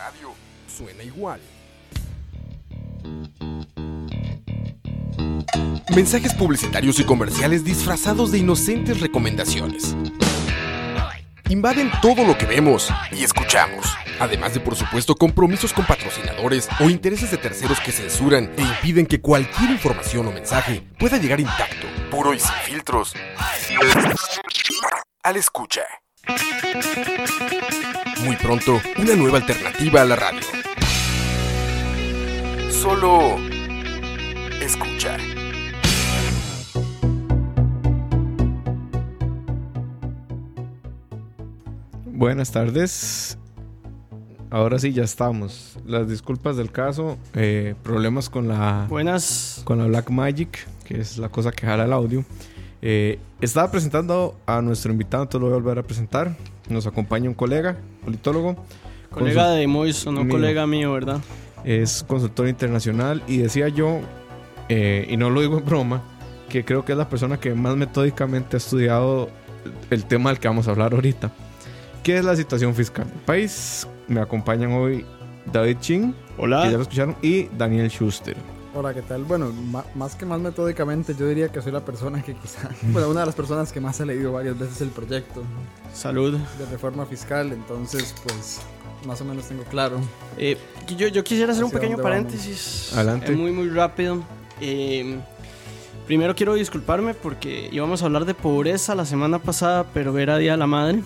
[0.00, 0.32] radio
[0.66, 1.40] suena igual.
[5.94, 9.94] Mensajes publicitarios y comerciales disfrazados de inocentes recomendaciones.
[11.50, 13.84] Invaden todo lo que vemos y escuchamos.
[14.20, 19.04] Además de, por supuesto, compromisos con patrocinadores o intereses de terceros que censuran e impiden
[19.04, 23.14] que cualquier información o mensaje pueda llegar intacto, puro y sin filtros.
[25.22, 25.82] Al escucha.
[28.24, 30.40] Muy pronto, una nueva alternativa a la radio.
[32.70, 33.38] Solo
[34.60, 35.16] escucha.
[42.04, 43.38] Buenas tardes.
[44.50, 45.78] Ahora sí, ya estamos.
[45.86, 49.62] Las disculpas del caso, eh, problemas con la, Buenas.
[49.64, 52.24] con la Black Magic, que es la cosa que jala el audio.
[52.82, 56.36] Eh, estaba presentando a nuestro invitado, entonces lo voy a volver a presentar.
[56.70, 58.56] Nos acompaña un colega, politólogo.
[59.10, 60.32] Colega de Moiso, no mío.
[60.32, 61.20] colega mío, ¿verdad?
[61.64, 64.00] Es consultor internacional y decía yo,
[64.68, 66.02] eh, y no lo digo en broma,
[66.48, 69.28] que creo que es la persona que más metódicamente ha estudiado
[69.90, 71.32] el tema del que vamos a hablar ahorita.
[72.02, 73.86] ¿Qué es la situación fiscal del país?
[74.08, 75.04] Me acompañan hoy
[75.52, 78.36] David Chin, que ya lo escucharon, y Daniel Schuster.
[78.72, 79.24] Hola, ¿qué tal?
[79.24, 79.52] Bueno,
[79.96, 83.26] más que más metódicamente, yo diría que soy la persona que quizá, bueno, una de
[83.26, 85.42] las personas que más ha leído varias veces el proyecto
[85.92, 86.38] Salud.
[86.56, 88.60] de reforma fiscal, entonces, pues,
[89.06, 89.98] más o menos tengo claro.
[90.38, 90.56] Eh,
[90.96, 92.92] yo, yo quisiera hacer un ¿Hacia pequeño paréntesis.
[92.94, 93.32] Adelante.
[93.32, 94.22] Eh, muy, muy rápido.
[94.60, 95.18] Eh,
[96.06, 100.52] primero quiero disculparme porque íbamos a hablar de pobreza la semana pasada, pero era Día
[100.52, 101.02] de la Madre.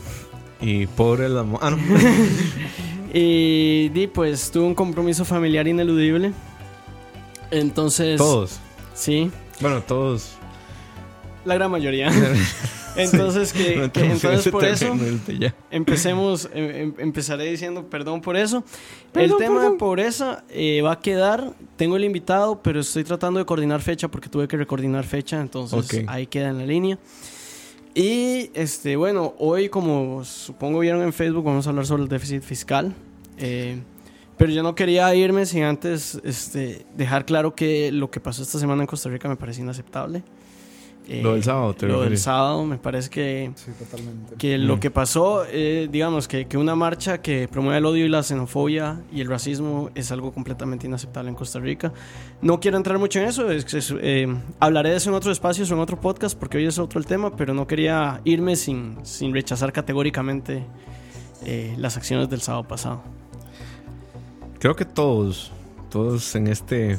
[0.60, 1.46] Y pobre la...
[1.62, 1.78] Ah, no.
[3.16, 6.32] Y di, pues tuve un compromiso familiar ineludible.
[7.58, 8.16] Entonces.
[8.18, 8.58] todos.
[8.94, 10.32] Sí, Bueno, todos.
[11.44, 12.10] la gran mayoría.
[12.96, 14.96] Entonces, que, No entonces por eso.
[15.72, 18.62] Empecemos, em- em- empezaré diciendo perdón por eso.
[19.14, 19.72] el tema perdón.
[19.72, 21.54] de pobreza eh, va a quedar.
[21.76, 25.78] Tengo el invitado, pero estoy tratando de coordinar fecha porque tuve que recoordinar fecha, entonces
[26.02, 26.04] Ok.
[26.08, 26.98] ahí queda en la línea.
[27.96, 32.42] Y este, bueno, hoy, como supongo vieron en Facebook, vamos a hablar sobre el déficit
[32.44, 32.94] fiscal.
[33.38, 33.78] Eh,
[34.36, 38.58] pero yo no quería irme sin antes este, dejar claro que lo que pasó esta
[38.58, 40.22] semana en Costa Rica me parece inaceptable.
[41.06, 44.36] Eh, Lo del sábado, te Lo del sábado me parece que Sí, totalmente.
[44.38, 44.62] que Mm.
[44.62, 48.22] lo que pasó, eh, digamos, que, que una marcha que promueve el odio y la
[48.22, 51.92] xenofobia y el racismo es algo completamente inaceptable en Costa Rica.
[52.40, 55.66] No quiero entrar mucho en eso, es- es, eh, hablaré de eso en otro espacio,
[55.66, 59.34] en otro podcast, porque hoy es otro el tema, pero no quería irme sin, sin
[59.34, 60.64] rechazar categóricamente
[61.44, 63.02] eh, las acciones del sábado pasado.
[64.64, 65.52] Creo que todos,
[65.90, 66.98] todos en este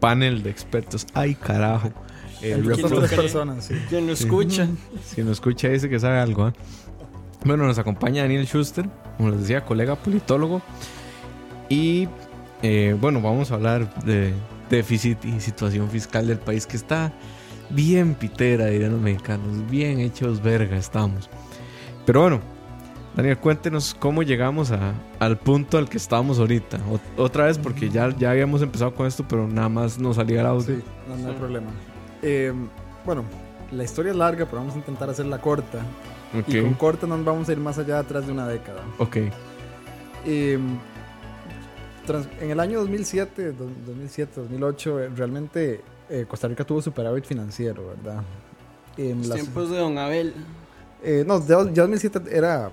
[0.00, 1.06] panel de expertos.
[1.14, 1.90] Ay, carajo.
[2.42, 3.74] El Entre ¿quién estas lo tres personas, sí.
[3.88, 4.68] Quien lo escucha,
[5.06, 6.48] Si nos escucha dice que sabe algo.
[6.48, 6.52] ¿eh?
[7.42, 8.84] Bueno, nos acompaña Daniel Schuster,
[9.16, 10.60] como les decía, colega politólogo.
[11.70, 12.06] Y
[12.60, 14.34] eh, bueno, vamos a hablar de
[14.68, 17.14] déficit y situación fiscal del país que está
[17.70, 19.70] bien pitera, dirían los mexicanos.
[19.70, 21.30] Bien hechos verga estamos.
[22.04, 22.40] Pero bueno,
[23.20, 26.78] Daniel, cuéntenos cómo llegamos a- al punto al que estamos ahorita.
[27.16, 30.40] O- otra vez, porque ya, ya habíamos empezado con esto, pero nada más nos salía
[30.40, 30.76] el audio.
[30.76, 31.70] Sí, no, no hay problema.
[32.22, 32.52] Eh,
[33.04, 33.24] bueno,
[33.72, 35.78] la historia es larga, pero vamos a intentar hacerla corta.
[36.38, 38.82] Ok, Y con corta nos vamos a ir más allá atrás de una década.
[38.98, 39.16] ok.
[40.26, 40.58] Eh,
[42.06, 47.24] trans- en el año 2007, do- 2007, 2008, eh, realmente eh, Costa Rica tuvo superávit
[47.24, 48.22] financiero, ¿verdad?
[48.96, 50.34] En los las- tiempos de Don Abel.
[51.02, 52.70] eh, no, de- ya 2007 era...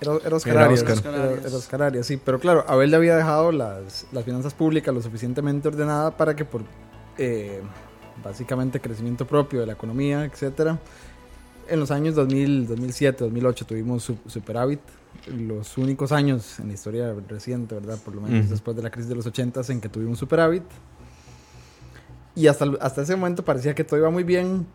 [0.00, 1.14] Era, era Oscar Era Arias, Oscar.
[1.14, 2.16] Era, era Oscar Arias, sí.
[2.22, 6.44] Pero claro, Abel le había dejado las, las finanzas públicas lo suficientemente ordenadas para que
[6.44, 6.62] por
[7.18, 7.62] eh,
[8.22, 10.78] básicamente crecimiento propio de la economía, etcétera,
[11.68, 14.80] en los años 2000, 2007, 2008 tuvimos su- superávit.
[15.28, 17.96] Los únicos años en la historia reciente, ¿verdad?
[18.04, 20.64] Por lo menos después de la crisis de los 80 en que tuvimos superávit.
[22.34, 24.66] Y hasta, hasta ese momento parecía que todo iba muy bien.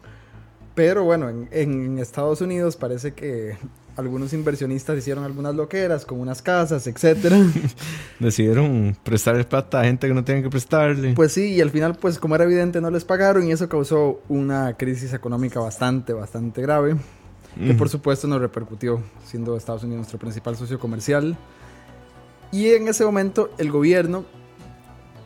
[0.79, 3.57] Pero bueno, en, en Estados Unidos parece que
[3.97, 7.35] algunos inversionistas hicieron algunas loqueras, como unas casas, etcétera.
[8.21, 11.15] Decidieron prestarle plata a gente que no tenían que prestarle.
[11.15, 14.21] Pues sí, y al final, pues como era evidente, no les pagaron y eso causó
[14.29, 16.95] una crisis económica bastante, bastante grave,
[17.57, 17.77] que Ujú.
[17.77, 21.37] por supuesto nos repercutió, siendo Estados Unidos nuestro principal socio comercial.
[22.53, 24.23] Y en ese momento el gobierno,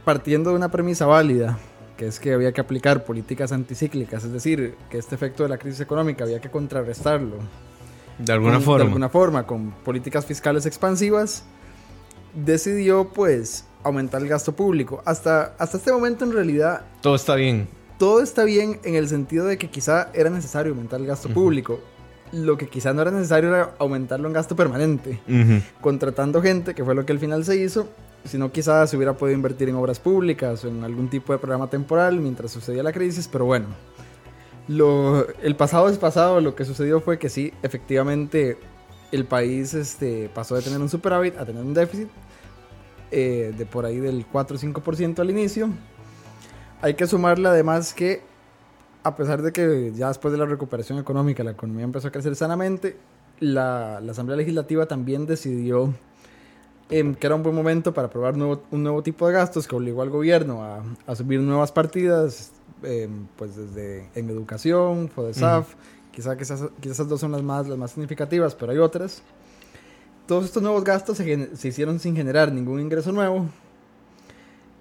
[0.03, 1.59] partiendo de una premisa válida,
[2.03, 5.57] que es que había que aplicar políticas anticíclicas, es decir, que este efecto de la
[5.57, 7.37] crisis económica había que contrarrestarlo
[8.17, 8.79] de alguna con- forma.
[8.79, 11.43] De alguna forma, con políticas fiscales expansivas,
[12.33, 15.01] decidió pues aumentar el gasto público.
[15.05, 17.67] Hasta, hasta este momento en realidad Todo está bien.
[17.97, 21.79] todo está bien en el sentido de que quizá era necesario aumentar el gasto público.
[22.33, 25.61] Lo que quizá no era necesario era aumentarlo en gasto permanente, Ujú.
[25.79, 27.87] contratando gente, que fue lo que al final se hizo,
[28.25, 31.69] sino quizás se hubiera podido invertir en obras públicas o en algún tipo de programa
[31.69, 33.67] temporal mientras sucedía la crisis, pero bueno.
[34.67, 38.57] Lo, el pasado es pasado, lo que sucedió fue que sí, efectivamente
[39.11, 42.07] el país este, pasó de tener un superávit a tener un déficit
[43.11, 45.69] eh, de por ahí del 4 o 5% al inicio.
[46.81, 48.21] Hay que sumarle además que
[49.03, 52.35] a pesar de que ya después de la recuperación económica la economía empezó a crecer
[52.35, 52.97] sanamente,
[53.39, 55.93] la, la Asamblea Legislativa también decidió
[56.99, 59.75] em, que era un buen momento para aprobar nuevo- un nuevo tipo de gastos que
[59.75, 62.51] obligó al gobierno a, a subir nuevas partidas,
[62.83, 65.73] em, pues desde en educación, FODESAF,
[66.11, 69.21] quizá que esas, quizás esas dos son las más, las más significativas, pero hay otras.
[70.27, 73.45] Todos estos nuevos gastos se, se hicieron sin generar ningún ingreso nuevo.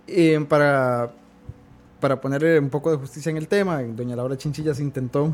[0.06, 1.12] Em, para,
[2.00, 5.32] para ponerle un poco de justicia en el tema, doña Laura Chinchilla se intentó...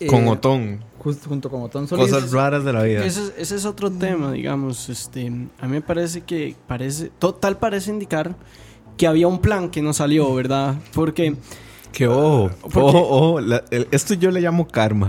[0.00, 0.82] eh, Con Otón.
[0.98, 2.10] just- junto con Otón Solís.
[2.10, 3.04] Cosas raras de la vida.
[3.04, 4.88] Ese, es- ese es otro tema, digamos.
[4.88, 8.34] Este, a mí me parece que parece, total parece indicar
[8.96, 10.76] que había un plan que no salió, ¿verdad?
[10.94, 11.36] Porque
[11.92, 15.08] Que ojo, Porque- ojo, ojo, la- el- esto yo le llamo karma.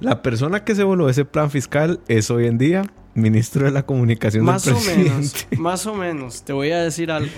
[0.00, 2.82] La persona que se voló ese plan fiscal es hoy en día
[3.14, 5.10] ministro de la comunicación más del o presidente.
[5.10, 7.30] menos, más o menos, te voy a decir algo.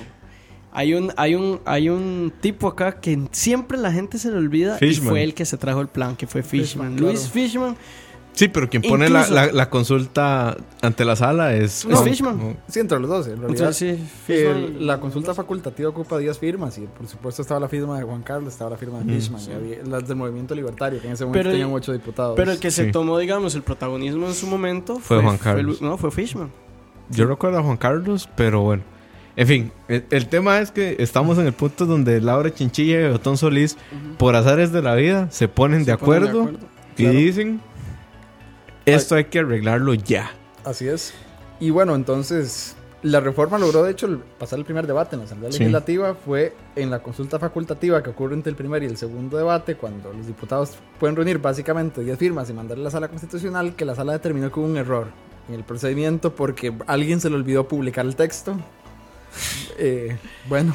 [0.74, 4.76] Hay un, hay un, hay un tipo acá que siempre la gente se le olvida
[4.76, 5.06] Fishman.
[5.06, 6.94] y fue el que se trajo el plan, que fue Fishman.
[6.94, 7.32] Fishman, Luis claro.
[7.32, 7.76] Fishman.
[8.32, 11.86] Sí, pero quien pone la, Incluso- la- la consulta ante la sala es...
[11.86, 12.56] No, es- Fishman.
[12.66, 13.50] Sí, entre los dos, en realidad.
[13.50, 17.96] Entonces, sí, El- la consulta facultativa ocupa 10 firmas y por supuesto estaba la firma
[17.96, 19.08] de Juan Carlos, estaba la firma de Mm.
[19.10, 21.92] Fishman, y había- las del movimiento libertario, que en ese momento Pero el- tenían 8
[21.92, 22.34] diputados.
[22.34, 22.90] Pero el que se Sí.
[22.90, 25.80] tomó, digamos, el protagonismo en su momento Fue Juan Carlos.
[25.80, 26.50] no, fue Fishman.
[27.10, 28.82] Yo recuerdo a Juan Carlos, pero bueno.
[29.36, 33.04] En fin, el, el tema es que estamos en el punto donde Laura Chinchilla y
[33.12, 33.76] Otón Solís,
[34.16, 36.50] por azares de la vida, se ponen, de, Se ponen de acuerdo
[36.96, 37.18] y Claro.
[37.18, 37.60] dicen,
[38.86, 40.30] esto hay que arreglarlo ya.
[40.64, 41.12] Así es.
[41.60, 45.50] Y bueno, entonces la reforma logró de hecho pasar el primer debate en la Asamblea
[45.52, 45.58] Sí.
[45.58, 46.14] Legislativa.
[46.14, 50.12] Fue en la consulta facultativa que ocurre entre el primer y el segundo debate, cuando
[50.12, 53.94] los diputados pueden reunir básicamente 10 firmas y mandarle a la sala constitucional, que la
[53.94, 55.08] sala determinó que hubo un error
[55.48, 58.56] en el procedimiento porque alguien se le olvidó publicar el texto.
[59.78, 60.16] Eh,
[60.48, 60.74] bueno,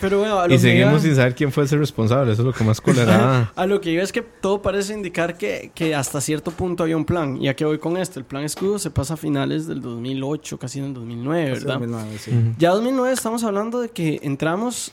[0.00, 2.42] Pero bueno, a lo Y que seguimos iba- sin saber quién fue ese responsable, eso
[2.42, 3.52] es lo que más colera.
[3.56, 6.96] A lo que iba es que todo parece indicar que, que hasta cierto punto había
[6.96, 7.36] un plan.
[7.40, 8.18] ¿Y a qué voy con esto?
[8.18, 11.74] El plan escudo se pasa a finales del 2008, casi en el 2009, hace ¿verdad?
[11.80, 12.30] 2009, sí.
[12.30, 12.54] Ujú.
[12.58, 14.92] Ya 2009 estamos hablando de que entramos,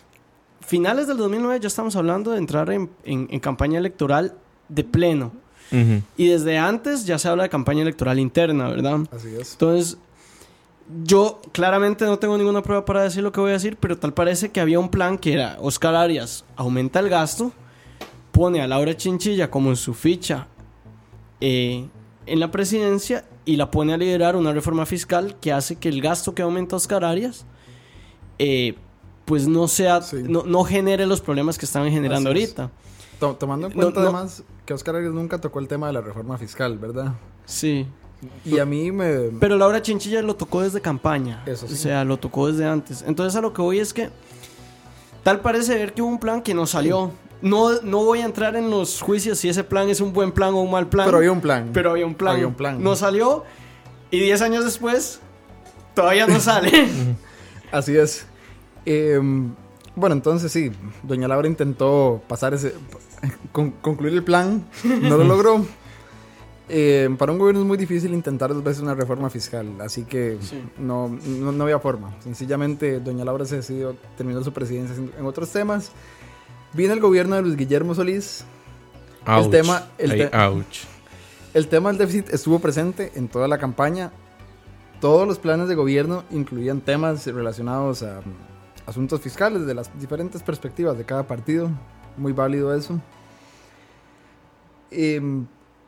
[0.61, 4.33] finales del 2009 ya estamos hablando de entrar en, en- en campaña electoral
[4.69, 5.31] de pleno.
[6.17, 8.99] Y desde antes ya se habla de campaña electoral interna, ¿verdad?
[9.11, 9.53] Así es.
[9.53, 9.97] Entonces,
[11.03, 14.13] yo claramente no tengo ninguna prueba para decir lo que voy a decir, pero tal
[14.13, 17.51] parece que había un plan que era Oscar Arias aumenta el gasto,
[18.31, 20.47] pone a Laura Chinchilla como en su ficha
[21.41, 21.87] eh,
[22.25, 26.01] en la presidencia y la pone a liderar una reforma fiscal que hace que el
[26.01, 27.45] gasto que aumenta Oscar Arias
[28.39, 28.75] eh,
[29.25, 30.17] pues no sea Sí.
[30.23, 32.71] no, no genere los problemas que están generando ahorita.
[33.19, 34.07] To- tomando en No, cuenta no.
[34.07, 37.13] además que Oscar Arias nunca tocó el tema de la reforma fiscal, ¿verdad?
[37.45, 37.85] Sí.
[38.45, 39.29] Y a mí me...
[39.39, 41.43] Pero Laura Chinchilla lo tocó desde campaña.
[41.45, 41.73] Eso sí.
[41.73, 43.03] O sea, lo tocó desde antes.
[43.07, 44.09] Entonces a lo que voy es que
[45.23, 47.11] tal parece ver que hubo un plan que no salió.
[47.41, 50.53] No, no voy a entrar en los juicios si ese plan es un buen plan
[50.53, 51.05] o un mal plan.
[51.05, 51.69] Pero había un plan.
[51.73, 52.35] Pero había un plan.
[52.35, 52.81] Había un plan.
[52.81, 53.43] No salió.
[54.11, 55.19] Y 10 años después,
[55.93, 56.87] todavía no sale.
[57.71, 58.25] Así es.
[58.85, 59.53] Em,
[59.95, 60.71] bueno, entonces sí,
[61.03, 62.73] doña Laura intentó pasar ese...
[63.51, 64.65] con- concluir el plan,
[65.01, 65.65] no lo logró.
[66.69, 70.37] Em, para un gobierno es muy difícil intentar dos veces una reforma fiscal, así que
[70.41, 70.63] Sí.
[70.77, 72.15] no, no, no había forma.
[72.21, 75.91] Sencillamente, doña Laura se decidió terminar su presidencia en, otros temas.
[76.73, 78.45] Viene el gobierno de Luis Guillermo Solís.
[79.25, 79.49] Ouch.
[79.51, 80.79] tema- el Ay, te- ouch.
[81.53, 84.11] El tema del déficit estuvo presente en toda la campaña.
[85.01, 90.41] Todos los planes de gobierno incluían temas relacionados a mm, asuntos fiscales de las diferentes
[90.41, 91.69] perspectivas de cada partido.
[92.17, 92.99] Muy válido eso.
[94.91, 95.45] Em,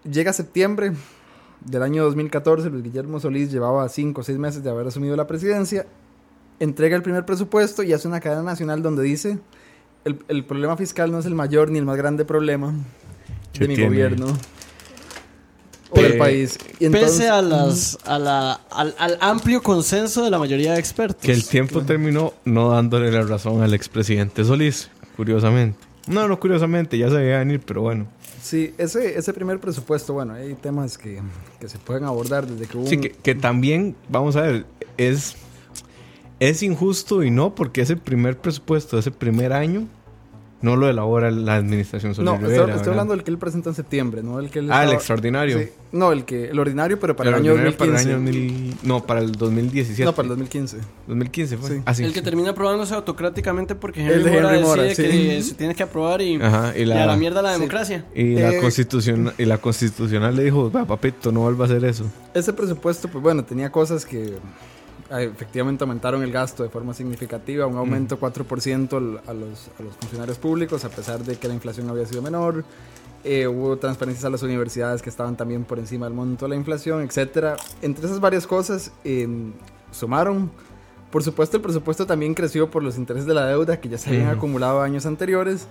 [0.09, 0.93] llega septiembre
[1.62, 2.69] del año 2014.
[2.69, 5.85] Luis Guillermo Solís llevaba 5 o 6 meses de haber asumido la presidencia.
[6.59, 9.39] Entrega el primer presupuesto y hace una cadena nacional donde dice:
[10.05, 12.74] el, el problema fiscal no es el mayor ni el más grande problema
[13.53, 13.89] ¿Qué de mi tiene?
[13.89, 14.27] gobierno
[15.89, 16.57] o del país.
[16.79, 20.79] Y entonces- Pese a las, a la, al, al amplio consenso de la mayoría de
[20.79, 21.21] expertos.
[21.24, 25.77] Que el tiempo terminó no dándole la razón al expresidente Solís, curiosamente.
[26.07, 28.07] No, no curiosamente, ya se veía venir, pero bueno.
[28.45, 31.19] Sí, ese, ese primer presupuesto, bueno, hay temas que,
[31.59, 34.65] que se pueden abordar desde que hubo Sí, un- que, que también, vamos a ver,
[34.97, 35.35] es,
[36.39, 39.87] es injusto y no, porque ese primer presupuesto, ese primer año,
[40.65, 43.75] No lo elabora la administración Solís No, Rivera, estoy, hablando del que él presentó en
[43.75, 45.60] septiembre, no el que él Ah, el extraordinario.
[45.60, 45.69] Sí.
[45.91, 48.03] No, el que el ordinario, pero para el, El año ordinario 2015.
[48.03, 50.03] para el año 2000 no, para el 2017.
[50.05, 50.77] No, para el 2015.
[51.07, 51.69] 2015 fue.
[51.69, 51.81] Sí.
[51.86, 52.03] Ah, sí.
[52.03, 55.17] El que termina aprobándose autocráticamente porque El Henry de Mora Henry Mora, decide sí.
[55.27, 57.60] que se tiene que aprobar y, Ajá, y y la, a la mierda la Sí.
[57.60, 58.05] democracia.
[58.15, 61.86] y la Eh, constitución y la constitucional le dijo, "Va, papito, no vuelva a hacer
[61.86, 62.05] eso.
[62.34, 64.34] Ese presupuesto, pues bueno, tenía cosas que
[65.12, 69.95] efectivamente aumentaron el gasto de forma significativa, un aumento 4% al- a los, a los
[69.95, 72.63] funcionarios públicos, a pesar de que la inflación había sido menor.
[73.24, 76.55] Eh, hubo transferencias a las universidades que estaban también por encima del monto de la
[76.55, 77.55] inflación, etcétera.
[77.81, 79.27] Entre esas varias cosas, eh,
[79.91, 80.51] sumaron.
[81.12, 84.09] Por supuesto, el presupuesto también creció por los intereses de la deuda que ya se
[84.09, 84.38] habían Ujú.
[84.38, 85.67] acumulado años anteriores.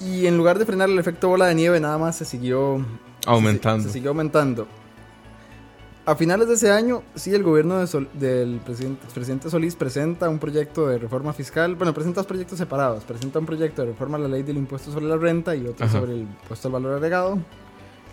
[0.00, 2.84] Y en lugar de frenar el efecto bola de nieve, nada más se siguió
[3.26, 3.84] Aumentando.
[3.84, 4.66] se, se siguió aumentando.
[6.04, 10.28] A finales de ese año, sí, el gobierno de Sol- del presidente, presidente Solís presenta
[10.28, 11.76] un proyecto de reforma fiscal.
[11.76, 13.04] Bueno, presenta dos proyectos separados.
[13.04, 15.86] Presenta un proyecto de reforma a la ley del impuesto sobre la renta y otro
[15.86, 16.00] Ajá.
[16.00, 17.38] sobre el impuesto al valor agregado.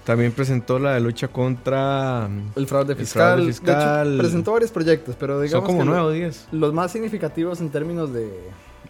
[0.05, 3.37] También presentó la de lucha contra El fraude El fiscal.
[3.37, 4.07] fraude fiscal.
[4.07, 6.71] De hecho, presentó varios proyectos, pero son digamos como que lo- nueve o diez los
[6.73, 8.31] más significativos en términos de, de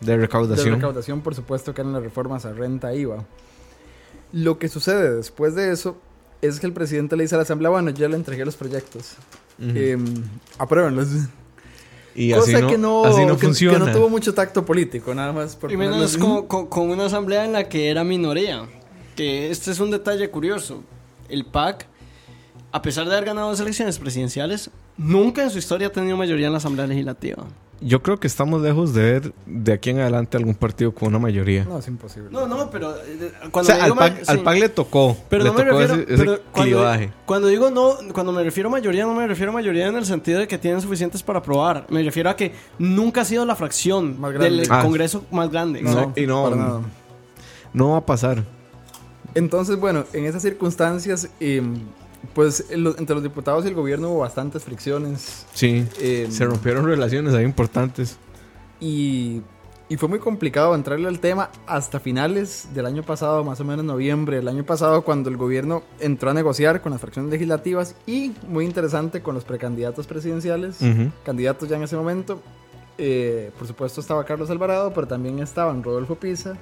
[0.01, 0.75] de recaudación.
[0.75, 3.24] recaudación, por supuesto, que eran las reformas a renta e IVA.
[4.34, 5.98] Lo que sucede después de eso
[6.41, 9.13] es que el presidente le dice a la Asamblea, bueno, yo le entregué los proyectos.
[9.62, 10.05] Em,
[10.58, 11.08] apruébenlos.
[12.15, 13.79] y así Cosa no, que no, así no que- funciona.
[13.79, 15.55] que no tuvo mucho tacto político, nada más.
[15.55, 16.46] Por Y menos con, así.
[16.48, 18.65] con- con una asamblea en la que era minoría.
[19.15, 20.81] Que este es un detalle curioso.
[21.27, 21.86] El PAC,
[22.72, 26.48] a pesar de haber ganado dos elecciones presidenciales, nunca en su historia ha tenido mayoría
[26.48, 27.46] en la asamblea legislativa.
[27.81, 31.19] Yo creo que estamos lejos de ver de aquí en adelante algún partido con una
[31.19, 31.63] mayoría.
[31.63, 32.29] No, es imposible.
[32.29, 34.43] No, no, pero eh, o cuando sea, digo al PAC, al sí.
[34.43, 35.17] PAC le tocó.
[35.29, 36.41] Pero le no me tocó refiero, ese, ese
[37.25, 40.05] cuando, digo no, cuando me refiero a mayoría, no me refiero a mayoría en el
[40.05, 41.86] sentido de que tienen suficientes para aprobar.
[41.89, 44.57] Me refiero a que nunca ha sido la fracción Más grande.
[44.57, 44.81] del Ah.
[44.83, 45.81] Congreso más grande.
[45.81, 46.81] No, No, y no- para nada.
[47.71, 48.43] No va a pasar.
[49.36, 51.75] Entonces, bueno, en esas circunstancias, em,
[52.34, 55.46] pues entre los diputados y el gobierno hubo bastantes fricciones.
[55.54, 55.86] Sí.
[56.00, 58.18] em, Se rompieron relaciones ahí importantes.
[58.80, 59.42] y,
[59.90, 63.84] y fue muy complicado entrarle al tema hasta finales del año pasado, más o menos
[63.84, 68.34] noviembre del año pasado, cuando el gobierno entró a negociar con las fracciones legislativas y,
[68.48, 70.80] muy interesante, con los precandidatos presidenciales.
[70.82, 71.12] Ujú.
[71.26, 72.40] candidatos ya en ese momento.
[73.00, 76.58] Eh, por supuesto estaba Carlos Alvarado, pero también estaban Rodolfo Pisa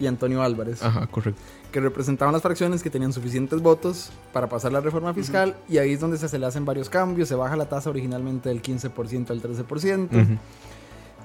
[0.00, 1.40] y Antonio Álvarez, Ajá, correcto.
[1.70, 5.92] que representaban las fracciones que tenían suficientes votos para pasar la reforma fiscal y ahí
[5.92, 9.30] es donde se, se le hacen varios cambios, se baja la tasa originalmente del 15%
[9.30, 10.06] al 13%.
[10.06, 10.38] Ujú.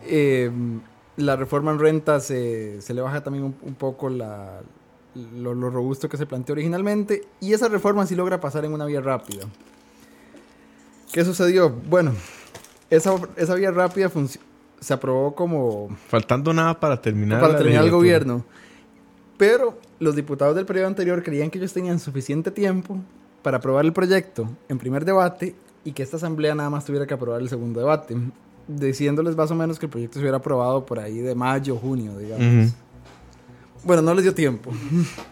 [0.07, 0.51] Eh,
[1.17, 4.59] la reforma en renta se, se le baja también un, un poco la,
[5.37, 8.85] lo, lo robusto que se planteó originalmente y esa reforma sí logra pasar en una
[8.85, 9.45] vía rápida.
[11.13, 11.69] ¿Qué sucedió?
[11.69, 12.11] Bueno,
[12.89, 14.11] esa, esa vía rápida
[14.81, 17.39] se aprobó como Faltando nada para terminar.
[17.39, 18.43] para terminar el gobierno.
[19.37, 22.97] Pero los diputados del periodo anterior creían que ellos tenían suficiente tiempo
[23.41, 27.13] para aprobar el proyecto en primer debate y que esta asamblea nada más tuviera que
[27.13, 28.15] aprobar el segundo debate,
[28.67, 32.17] diciéndoles más o menos que el proyecto se hubiera aprobado por ahí de mayo, junio,
[32.17, 32.67] digamos.
[32.69, 32.75] Ujú.
[33.83, 34.71] Bueno, no les dio tiempo.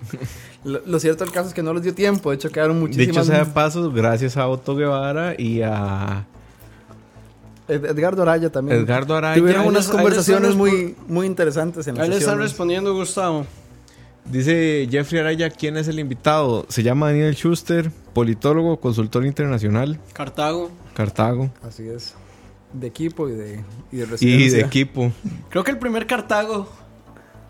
[0.64, 2.88] lo, lo cierto del caso es que no les dio tiempo, de hecho quedaron Dicho
[3.00, 3.26] muchísimas...
[3.26, 6.28] sea de paso, gracias a Otto Guevara y a
[7.68, 8.80] Ed- Edgardo Araya también.
[8.82, 9.40] Edgardo Araya.
[9.42, 13.48] Tuvieron unas conversaciones muy, muy interesantes en la Ahí le están respondiendo Gustavo.
[14.25, 16.65] Dice Jeffrey Araya, ¿quién es el invitado?
[16.70, 20.72] Se llama Daniel Schuster, politólogo, consultor internacional, Cartago.
[20.96, 21.50] Cartago.
[21.62, 22.15] Así es.
[22.72, 24.58] De equipo y de, y de Y residencia.
[24.60, 25.12] de equipo.
[25.50, 26.68] Creo que el primer Cartago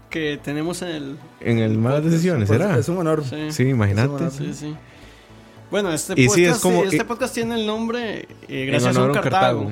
[0.09, 1.17] que tenemos en el.
[1.39, 2.77] En el Malas Decisiones, Pues, ¿era?
[2.77, 3.23] Es un honor.
[3.23, 4.29] Sí, Sí, imagínate.
[4.31, 4.75] Sí, sí.
[5.71, 8.95] Bueno, este, Y podcast, sí, es como- este y- podcast tiene el nombre eh, gracias
[8.97, 9.71] a un a Cartago.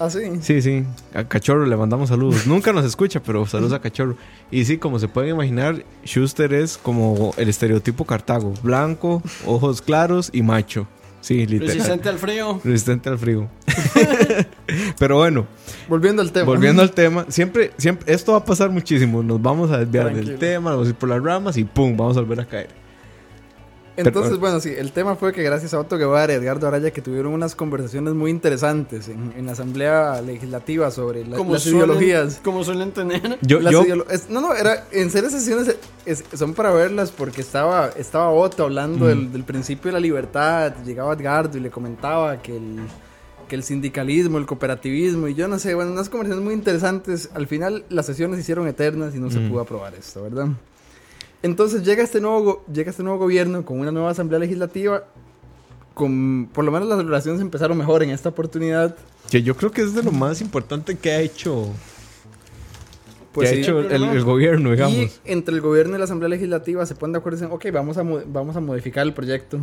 [0.00, 0.20] Ah, sí.
[0.42, 0.84] Sí, sí.
[1.12, 2.46] A Cachorro le mandamos saludos.
[2.46, 4.16] Nunca nos escucha, pero saludos a Cachorro.
[4.50, 8.54] Y sí, como se pueden imaginar, Schuster es como el estereotipo Cartago.
[8.62, 10.86] Blanco, ojos claros y macho.
[11.20, 11.74] Sí, literal.
[11.74, 12.60] Resistente al frío.
[12.62, 13.48] Resistente al frío.
[14.98, 15.46] pero bueno,
[15.88, 16.46] Volviendo al tema.
[16.46, 17.26] volviendo al tema.
[17.28, 19.22] Siempre, siempre, esto va a pasar muchísimo.
[19.22, 20.30] Nos vamos a desviar Tranquilo.
[20.30, 22.68] del tema, vamos a ir por las ramas y pum, vamos a volver a caer.
[23.98, 26.90] Entonces, Pero- bueno, sí, el tema fue que gracias a Otto Guevara y Edgardo Araya
[26.92, 31.76] que tuvieron unas conversaciones muy interesantes en, en la Asamblea Legislativa sobre la- las suelen-
[31.76, 32.40] ideologías.
[32.44, 33.38] Como suelen tener.
[33.42, 35.74] Yo, Las yo, es- no, no, era, en serio sesiones
[36.06, 39.08] es- son para verlas porque estaba, estaba Otto hablando Mm.
[39.08, 42.76] del, del principio de la libertad, llegaba Edgardo y le comentaba que el,
[43.48, 47.30] que el sindicalismo, el cooperativismo y yo no sé, bueno, unas conversaciones muy interesantes.
[47.34, 50.48] Al final las sesiones se hicieron eternas y no se pudo aprobar esto, ¿verdad?
[51.42, 55.04] Entonces llega este nuevo, llega este nuevo gobierno con una nueva asamblea legislativa.
[55.94, 58.94] Con, por lo menos las relaciones empezaron mejor en esta oportunidad.
[59.30, 61.66] que yo creo que es de lo más importante que ha hecho
[63.32, 63.60] Pues que sí.
[63.60, 65.20] ha hecho El gobierno, Y digamos.
[65.24, 67.96] entre el gobierno y la Asamblea Legislativa se ponen de acuerdo y dicen, ok, vamos
[67.98, 69.58] a, mo- vamos a modificar el proyecto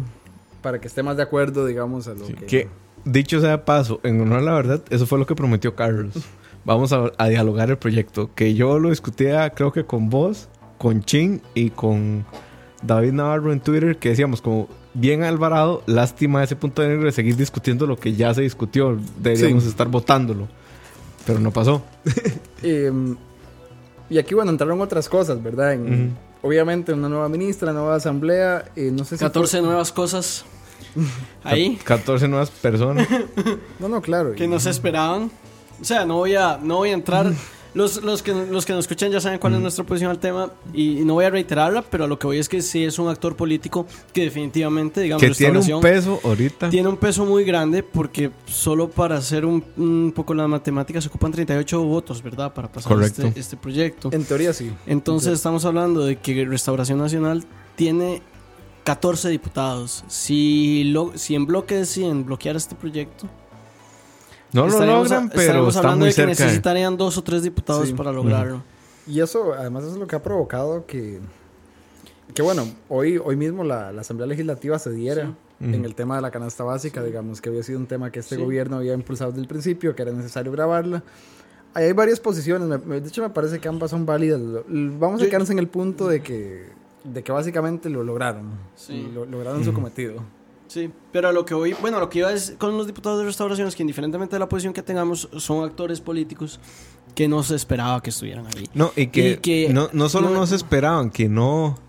[0.62, 2.34] para que esté más de acuerdo, digamos, a lo que...
[2.46, 2.68] Que,
[3.06, 6.14] dicho sea de paso, en honor a la verdad, eso fue lo que prometió Carlos.
[6.66, 8.32] Vamos a, a dialogar el proyecto.
[8.34, 12.26] Que yo lo discutía, creo que con vos, con Chin y con
[12.82, 17.12] David Navarro en Twitter, que decíamos como bien Alvarado, lástima ese punto de negro de
[17.12, 18.98] seguir discutiendo lo que ya se discutió.
[19.20, 19.70] Deberíamos Sí.
[19.70, 20.48] estar votándolo.
[21.26, 21.84] Pero no pasó.
[22.68, 22.92] Eh,
[24.10, 25.74] y aquí, bueno, entraron otras cosas, ¿verdad?
[25.74, 26.16] En-.
[26.42, 29.24] Obviamente, una nueva ministra, nueva asamblea, eh, no sé si...
[29.24, 30.46] 14 nuevas cosas
[31.44, 33.08] ahí Ca- 14 nuevas personas.
[33.80, 34.34] No, no, claro.
[34.34, 35.30] que y- no se esperaban.
[35.80, 37.32] O sea, no voy a, no voy a entrar.
[37.76, 40.50] Los, los, que, los que nos escuchan ya saben cuál es nuestra posición al tema
[40.74, 43.10] y, no voy a reiterarla, pero a lo que voy es que sí es un
[43.10, 46.70] actor político que definitivamente, digamos, que tiene un Restauración peso ahorita.
[46.70, 51.10] tiene un peso muy grande porque solo para hacer un, un poco la matemática se
[51.10, 52.54] ocupan 38 votos, ¿verdad?
[52.54, 54.10] Para pasar este, este proyecto.
[54.14, 54.72] En teoría sí.
[54.88, 57.44] Entonces estamos hablando de que Restauración Nacional
[57.76, 58.22] tiene
[58.86, 60.06] 14 diputados.
[60.08, 63.28] Si, lo, si en bloque deciden bloquear este proyecto,
[64.56, 66.30] no lo estaríamos- logran, pero estaríamos está hablando muy de que cerca.
[66.46, 67.94] necesitarían dos o tres diputados Sí.
[67.94, 68.64] para lograrlo.
[69.08, 71.20] Y eso, además, eso es lo que ha provocado que,
[72.34, 76.22] que bueno, hoy, hoy mismo la, la Asamblea Legislativa se diera en el tema de
[76.22, 78.42] la canasta básica, digamos, que había sido un tema que este Sí.
[78.42, 81.02] gobierno había impulsado desde el principio, que era necesario grabarla.
[81.74, 84.40] Ahí hay varias posiciones, de hecho me parece que ambas son válidas.
[84.68, 86.66] Vamos a quedarnos en el punto de que,
[87.04, 89.10] de que básicamente lo lograron, Sí.
[89.14, 90.16] lo, lograron su cometido.
[90.76, 93.24] Sí, pero a lo que voy, bueno, lo que iba es con los diputados de
[93.26, 96.60] restauración es que indiferentemente de la posición que tengamos, son actores políticos
[97.16, 98.70] que no se esperaba que estuvieran ahí.
[98.74, 101.80] No, y que, Y que no, no solo no- no, se esperaban, que no,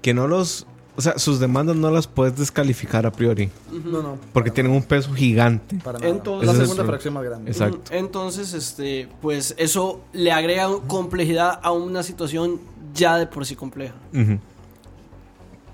[0.00, 3.50] que no los, o sea, sus demandas no las puedes descalificar a priori,
[3.84, 4.16] No, no.
[4.32, 5.76] porque tienen un peso gigante.
[5.84, 6.10] para nada.
[6.10, 7.50] Entonces- la segunda fracción más grande.
[7.50, 7.92] Exacto.
[7.92, 12.58] Entonces, este, pues eso le agrega complejidad a una situación
[12.94, 13.92] ya de por sí compleja.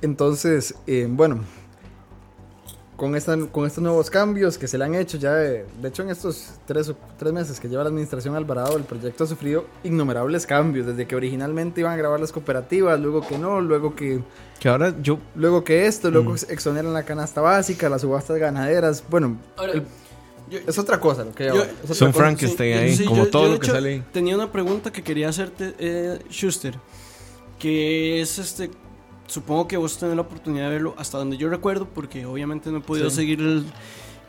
[0.02, 1.40] Entonces, eh, bueno,
[3.04, 6.02] con, esta, con estos nuevos cambios que se le han hecho ya, de, de hecho
[6.02, 10.46] en estos tres, tres meses que lleva la administración Alvarado, el proyecto ha sufrido innumerables
[10.46, 14.20] cambios, desde que originalmente iban a grabar las cooperativas, luego que no, luego que,
[14.58, 16.36] Que ahora yo, luego que esto, luego Mm.
[16.48, 19.82] exoneran la canasta básica, las subastas ganaderas, bueno, Ahora, el-
[20.50, 22.14] yo- es otra cosa lo que Yo- es son.
[22.14, 24.04] Frankenstein ahí, sí, como yo- todo yo, lo que hecho, sale ahí.
[24.14, 26.74] Tenía una pregunta que quería hacerte, eh, Schuster,
[27.58, 28.70] que es este.
[29.26, 32.78] Supongo que vos tenés la oportunidad de verlo hasta donde yo recuerdo, porque obviamente no
[32.78, 33.16] he podido Sí.
[33.16, 33.64] seguir el.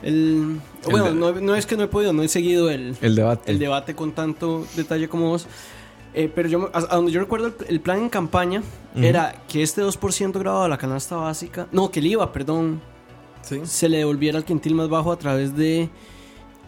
[0.04, 2.96] el- El bueno, de- no, no es que no he podido, no he seguido el,
[3.02, 3.52] El debate.
[3.52, 5.48] el debate con tanto detalle como vos.
[6.14, 8.64] Eh, pero yo, a, a donde yo recuerdo el, el plan en campaña
[8.96, 12.82] era que este 2% grabado a la canasta básica, no, que el IVA, perdón,
[13.42, 13.60] Sí.
[13.66, 15.90] se le devolviera al quintil más bajo a través de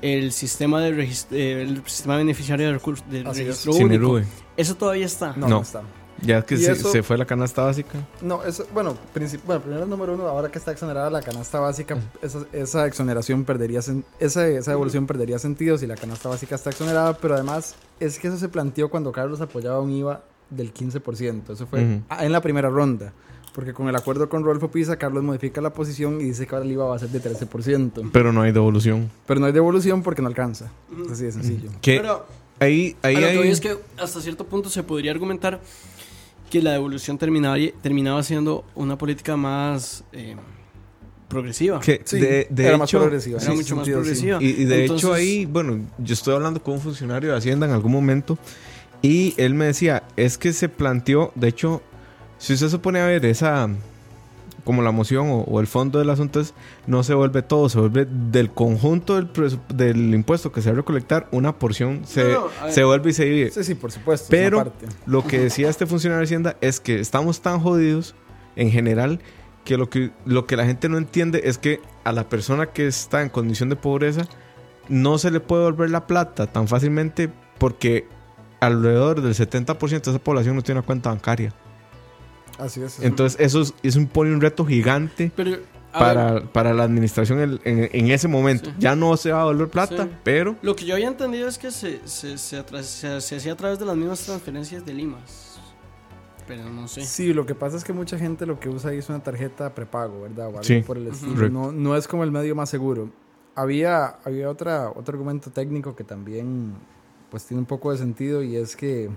[0.02, 0.90] el sistema de
[1.32, 3.38] eh, el sistema beneficiario de recursos del es.
[3.38, 4.20] registro Sin único.
[4.58, 5.34] Eso todavía está.
[5.38, 5.48] No.
[5.48, 5.82] no está.
[6.22, 8.00] Ya que se, eso- se fue la canasta básica.
[8.22, 8.98] No, eso, bueno,
[9.46, 13.80] bueno, primero número uno, ahora que está exonerada la canasta básica, esa, esa exoneración perdería,
[13.80, 18.28] esa, esa devolución perdería sentido si la canasta básica está exonerada, pero además es que
[18.30, 22.70] eso se planteó cuando Carlos apoyaba un IVA del 15%, eso fue en la primera
[22.70, 23.12] ronda,
[23.54, 26.66] porque con el acuerdo con Rodolfo Pisa, Carlos modifica la posición y dice que ahora
[26.66, 29.12] el IVA va a ser de 13%, Pero no hay devolución.
[29.28, 30.72] pero no hay devolución porque no alcanza,
[31.12, 31.70] así de sencillo.
[31.82, 32.26] Que Pero
[32.60, 33.50] ahí, ahí a lo que hay...
[33.50, 35.60] es que hasta cierto punto se podría argumentar
[36.50, 40.36] que la devolución terminaba, terminaba siendo una política más eh,
[41.28, 41.80] progresiva.
[41.80, 43.38] que Sí, de, de era más progresiva.
[43.40, 44.10] Era ese mucho más sentido, sí.
[44.26, 44.44] progresiva.
[44.44, 47.66] Y, y de Entonces- hecho ahí, bueno, yo estoy hablando con un funcionario de Hacienda
[47.66, 48.38] en algún momento
[49.02, 51.82] y él me decía, es que se planteó, de hecho,
[52.38, 53.68] si usted se pone a ver esa,
[54.68, 56.54] como la moción o, o el fondo del asunto es,
[56.88, 61.30] no se vuelve todo, se vuelve del conjunto del, impuesto que se va a recolectar,
[61.32, 63.52] una porción se, No, no, se vuelve y se divide.
[63.52, 64.26] Sí, sí, por supuesto.
[64.26, 64.74] es Pero
[65.06, 68.14] lo que decía este funcionario de Hacienda es que estamos tan jodidos
[68.58, 69.22] en general
[69.64, 72.88] que lo que, lo que la gente no entiende es que a la persona que
[72.88, 74.28] está en condición de pobreza
[74.90, 78.06] no se le puede volver la plata tan fácilmente porque
[78.60, 81.54] alrededor del 70% de esa población no tiene una cuenta bancaria.
[82.58, 83.00] Así es.
[83.02, 85.58] Entonces eso es, eso impone un reto gigante Pero,
[85.92, 88.70] para, para la administración en, en- en ese momento.
[88.72, 88.76] Sí.
[88.80, 90.10] Ya no se va a volver plata, Sí.
[90.24, 90.56] pero...
[90.62, 93.56] lo que yo había entendido es que se, se, se, atra- se- se hacía a
[93.58, 95.60] través de las mismas transferencias de Limas.
[96.48, 97.02] Pero no sé.
[97.06, 99.74] Sí, lo que pasa es que mucha gente lo que usa ahí es una tarjeta
[99.76, 100.46] prepago, ¿verdad?
[100.46, 100.80] O algo Sí.
[100.86, 101.50] por el estilo.
[101.50, 103.10] No, no es como el medio más seguro.
[103.54, 106.74] Había, había otra, otro argumento técnico que también
[107.30, 109.10] pues tiene un poco de sentido y es que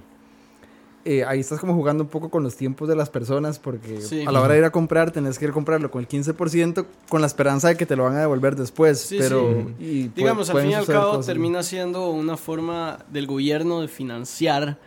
[1.05, 4.23] eh, ahí estás como jugando un poco con los tiempos de las personas porque Sí.
[4.27, 6.85] a la hora de ir a comprar tenés que ir a comprarlo con el 15%
[7.09, 9.01] con la esperanza de que te lo van a devolver después.
[9.01, 9.85] Sí, pero sí.
[9.85, 11.27] y Digamos, al fin y al cabo cosas.
[11.27, 14.79] termina siendo una forma del gobierno de financiar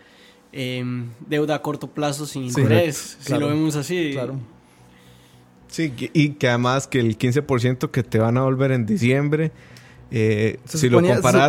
[0.52, 3.17] em, deuda a corto plazo sin Sí, interés.
[3.19, 4.12] Si claro, lo vemos así.
[4.13, 4.36] Claro.
[5.67, 9.52] Sí, y que además que el 15% que te van a volver en diciembre,
[10.15, 10.99] eh, Se si lo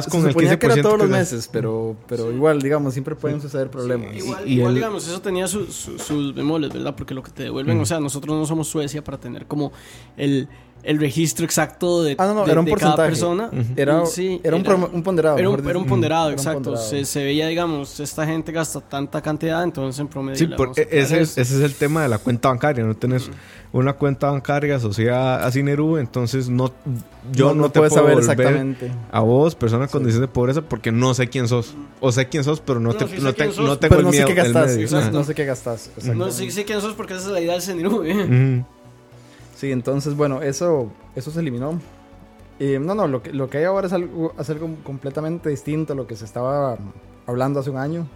[0.05, 2.95] se- con se el suponía 15% que era todos los meses, pero, pero igual, digamos,
[2.95, 4.17] siempre pueden suceder problemas.
[4.17, 6.97] Igual, Y igual, el- digamos, eso tenía su- su- sus bemoles, ¿verdad?
[6.97, 9.71] Porque lo que te devuelven, o sea, nosotros no somos Suecia para tener como
[10.17, 10.49] el,
[10.85, 13.51] el registro exacto de, Ah, no, no, de- era un de cada persona.
[13.77, 14.63] Era, Sí, era, un,
[15.03, 15.39] ponderado.
[15.39, 16.63] Era un, era ponderado, Era un exacto.
[16.63, 16.89] ponderado.
[16.89, 20.39] Se, se veía, digamos, esta gente gasta tanta cantidad, entonces en promedio.
[20.39, 22.85] Sí, por- e- ese, es, ese es el tema de la cuenta bancaria.
[22.85, 23.31] No tenés
[23.73, 26.73] una cuenta bancaria asociada a Cineru, entonces no,
[27.33, 28.93] yo no, te puedes puedo saber exactamente.
[29.11, 31.75] a vos, persona en condición de pobreza, porque no sé quién sos.
[32.01, 33.97] O sé quién sos, pero no, No, te, sí sé no, te- sos, no tengo
[33.97, 34.93] Pero el no sé miedo qué gastas.
[34.93, 35.87] No, no sé qué gastas.
[35.97, 36.33] No, exactamente.
[36.35, 38.65] sí sé quién sos porque esa es la idea del CNRU, ¿eh?
[39.65, 41.81] Sí, entonces, bueno, eso, eso se eliminó.
[42.59, 45.95] Eh, no, no, lo que, lo que hay ahora es algo, es algo completamente distinto
[45.95, 46.77] a lo que se estaba
[47.27, 48.07] hablando hace un año.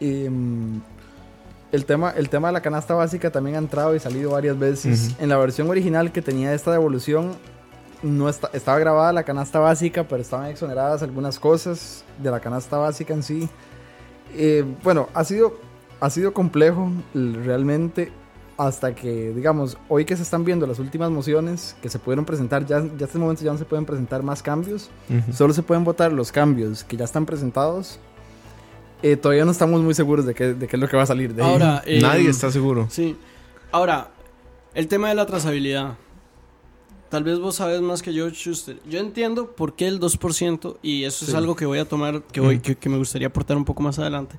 [0.00, 0.78] Mm,
[1.72, 5.10] el, tema, el tema de la canasta básica también ha entrado y salido varias veces.
[5.12, 5.22] Ujú.
[5.24, 7.32] En la versión original que tenía esta devolución,
[8.02, 12.78] no está- estaba grabada la canasta básica, pero estaban exoneradas algunas cosas de la canasta
[12.78, 13.46] básica en sí.
[14.34, 15.58] Eh, bueno, ha sido,
[16.00, 18.10] ha sido complejo realmente
[18.56, 22.64] hasta que, digamos, hoy que se están viendo las últimas mociones que se pudieron presentar,
[22.66, 24.90] ya, ya este momento ya no se pueden presentar más cambios,
[25.32, 27.98] solo se pueden votar los cambios que ya están presentados.
[29.02, 31.06] Eh, todavía no estamos muy seguros de qué, de qué es lo que va a
[31.06, 31.50] salir de ahí.
[31.52, 32.86] Ahora, eh, Nadie está seguro.
[32.90, 33.16] Sí.
[33.72, 34.10] Ahora,
[34.74, 35.96] el tema de la trazabilidad.
[37.10, 38.78] Tal vez vos sabes más que yo, Schuster.
[38.88, 42.40] Yo entiendo por qué el 2%, y eso es algo que voy a tomar, que,
[42.40, 42.60] voy, Mm.
[42.60, 44.36] que, que me gustaría aportar un poco más adelante.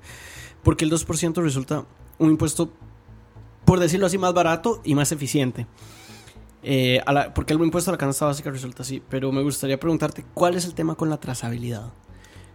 [0.63, 1.85] Porque el 2% resulta
[2.17, 2.69] un impuesto,
[3.65, 5.67] por decirlo así, más barato y más eficiente.
[6.63, 9.01] Eh, a la- porque el impuesto a la canasta básica resulta así.
[9.09, 11.91] Pero me gustaría preguntarte, ¿cuál es el tema con la trazabilidad?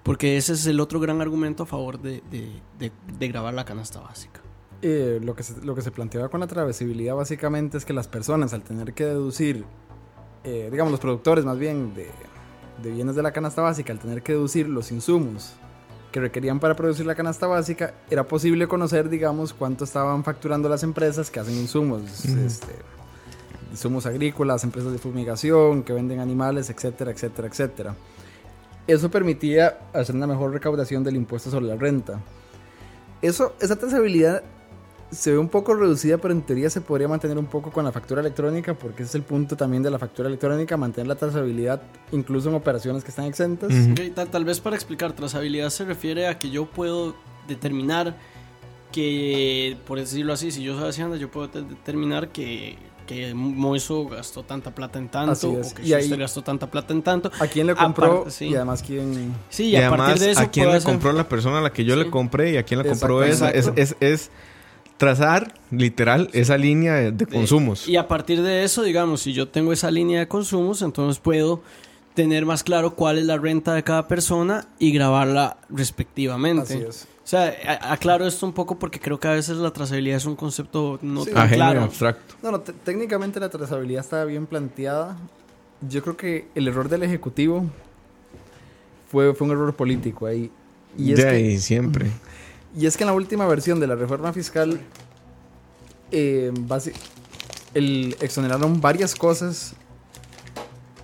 [0.03, 3.65] Porque ese es el otro gran argumento a favor de, de, de- de grabar la
[3.65, 4.41] canasta básica.
[4.83, 8.09] Eh, lo, que se, lo que se planteaba con la travesibilidad básicamente es que las
[8.09, 9.65] personas al tener que deducir,
[10.43, 12.09] eh, digamos los productores más bien de,
[12.83, 15.53] de bienes de la canasta básica, al tener que deducir los insumos
[16.11, 20.83] que requerían para producir la canasta básica, era posible conocer, digamos, cuánto estaban facturando las
[20.83, 22.75] empresas que hacen insumos, este,
[23.71, 27.95] insumos agrícolas, empresas de fumigación, que venden animales, etcétera, etcétera, etcétera.
[28.87, 32.21] Eso permitía hacer una mejor recaudación del impuesto sobre la renta.
[33.23, 34.43] Eso, esa trazabilidad
[35.11, 37.91] se ve un poco reducida, pero en teoría se podría mantener un poco con la
[37.93, 41.83] factura electrónica, porque ese es el punto también de la factura electrónica, mantener la trazabilidad
[42.13, 43.73] incluso en operaciones que están exentas.
[44.15, 47.15] Tal, tal vez para explicar, trazabilidad se refiere a que yo puedo
[47.49, 48.17] determinar
[48.93, 54.07] que, por decirlo así, si yo soy Hacienda, yo puedo de- determinar que, que Moiso
[54.09, 57.31] gastó tanta plata en tanto, o que Y ahí- Schuster gastó tanta plata en tanto.
[57.41, 58.27] ¿A quién le compró?
[58.31, 58.47] Sí.
[58.49, 59.35] Y además quién...
[59.49, 61.59] Sí, y, Y, a además, partir de eso a quién le hacer- compró la persona
[61.59, 62.05] a la que yo Sí.
[62.05, 63.51] le compré y a quién le compró esa.
[63.51, 64.31] Es, es, es
[65.01, 67.89] trazar, literal, esa línea de, de consumos.
[67.89, 71.63] Y a partir de eso, digamos, si yo tengo esa línea de consumos, entonces puedo
[72.13, 76.75] tener más claro cuál es la renta de cada persona y grabarla respectivamente.
[76.75, 77.09] Así es.
[77.25, 80.37] O sea, aclaro esto un poco porque creo que a veces la trazabilidad es un
[80.37, 81.31] concepto no Sí.
[81.31, 81.83] tan Ajeno y claro.
[81.85, 82.35] abstracto.
[82.43, 85.17] No, no, te- técnicamente la trazabilidad estaba bien planteada.
[85.89, 87.65] Yo creo que el error del Ejecutivo
[89.11, 90.51] fue, fue un error político ahí.
[90.99, 92.11] Y es, de que, ahí, siempre.
[92.77, 94.81] y es que en la última versión de la reforma fiscal
[96.13, 96.53] eh,
[97.75, 99.75] el, exoneraron varias cosas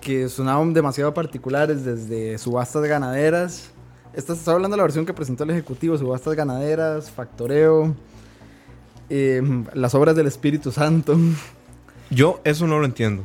[0.01, 3.69] que sonaban demasiado particulares, desde subastas ganaderas.
[4.13, 7.93] Esta está hablando de la versión que presentó el Ejecutivo, subastas ganaderas, factoreo,
[9.09, 9.41] eh,
[9.73, 11.17] las obras del Espíritu Santo.
[12.09, 13.23] Yo eso no lo entiendo.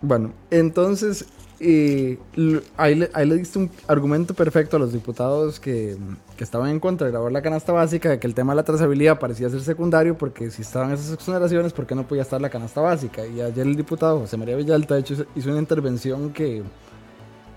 [0.00, 1.26] Bueno, entonces
[1.64, 5.96] l- ahí, le, ahí le diste un argumento perfecto a los diputados que,
[6.36, 8.62] que estaban en contra de grabar la canasta básica, de que el tema de la
[8.64, 12.50] trazabilidad parecía ser secundario, porque si estaban esas exoneraciones, ¿por qué no podía estar la
[12.50, 13.24] canasta básica?
[13.26, 16.62] Y ayer el diputado José María Villalta, hecho, hizo- una intervención que,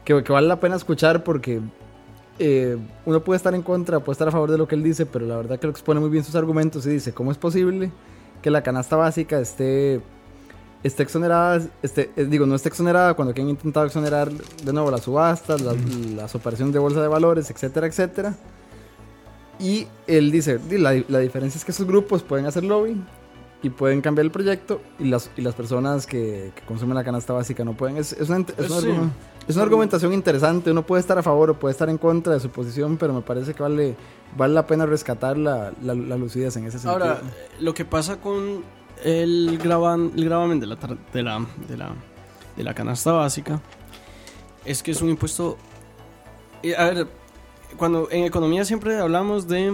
[0.04, 1.60] que, que vale la pena escuchar porque
[2.38, 5.06] eh, uno puede estar en contra, puede estar a favor de lo que él dice,
[5.06, 7.92] pero la verdad que lo expone muy bien sus argumentos y dice, ¿cómo es posible
[8.42, 10.02] que la canasta básica esté
[10.86, 14.92] esté exonerada, esté, eh, digo, no esté exonerada cuando aquí han intentado exonerar de nuevo
[14.92, 15.76] las subastas, las,
[16.16, 18.36] las operaciones de bolsa de valores, etcétera, etcétera.
[19.60, 23.02] Y él dice, "Di, la, la diferencia es que esos grupos pueden hacer lobby
[23.64, 27.34] y pueden cambiar el proyecto y las, y las personas que, que consumen la canasta
[27.34, 27.98] básica no pueden.
[27.98, 28.88] Es, es, una, es, una Sí.
[28.88, 29.12] argumen-
[29.48, 32.40] es una argumentación interesante, uno puede estar a favor o puede estar en contra de
[32.40, 33.96] su posición, pero me parece que vale,
[34.38, 36.92] vale la pena rescatar la, la, la lucidez en ese sentido.
[36.94, 37.22] Ahora,
[37.60, 38.64] lo que pasa con
[39.04, 40.76] el, gravan, el gravamen de la,
[41.14, 41.92] de, la, de, la,
[42.56, 43.62] de la canasta básica
[44.64, 45.58] es que es un impuesto...
[46.64, 47.08] eh, A ver,
[47.78, 49.74] cuando en economía siempre hablamos de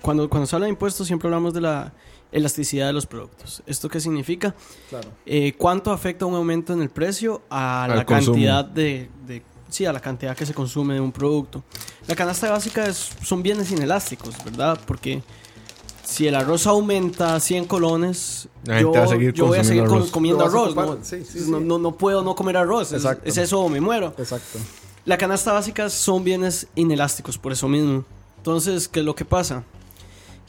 [0.00, 1.92] cuando, cuando se habla de impuestos siempre hablamos de la
[2.32, 3.62] elasticidad de los productos.
[3.66, 4.54] ¿Esto qué significa?
[4.90, 5.08] Claro.
[5.24, 8.34] Eh, ¿Cuánto afecta un aumento en el precio a Al la consumo.
[8.34, 11.64] cantidad de, de- Sí, a la cantidad que se consume de un producto.
[12.06, 14.78] La canasta básica es- son bienes inelásticos, ¿verdad?
[14.86, 15.22] Porque
[16.06, 19.64] si el arroz aumenta 100 colones, La yo, gente va a seguir yo voy a
[19.64, 20.10] seguir consumiendo com- arroz.
[20.12, 20.68] comiendo Lo vas a arroz.
[20.72, 21.04] ocupar, ¿no?
[21.04, 21.50] sí, sí, sí.
[21.50, 22.92] No, no- no puedo no comer arroz.
[22.92, 23.28] Es, Exacto.
[23.28, 24.14] es eso o me muero.
[24.16, 24.58] Exacto.
[25.04, 28.04] La canasta básica son bienes inelásticos, por eso mismo.
[28.38, 29.64] Entonces, ¿qué es lo que pasa?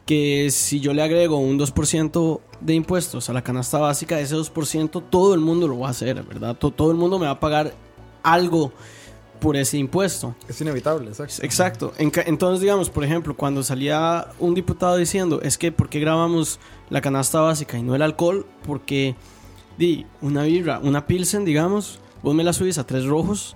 [0.05, 5.03] Que si yo le agrego un 2% de impuestos a la canasta básica, ese 2%
[5.09, 6.55] todo el mundo lo va a hacer, ¿verdad?
[6.55, 7.73] To- Todo el mundo me va a pagar
[8.23, 8.71] algo
[9.39, 10.35] por ese impuesto.
[10.47, 11.35] Es inevitable, exacto.
[11.43, 11.93] Exacto.
[11.97, 17.01] Entonces, digamos, por ejemplo, cuando salía un diputado diciendo, es que ¿por qué grabamos la
[17.01, 18.45] canasta básica y no el alcohol?
[18.65, 19.15] Porque,
[19.77, 23.55] di, una birra, una pilsen, digamos, vos me la subís a tres rojos,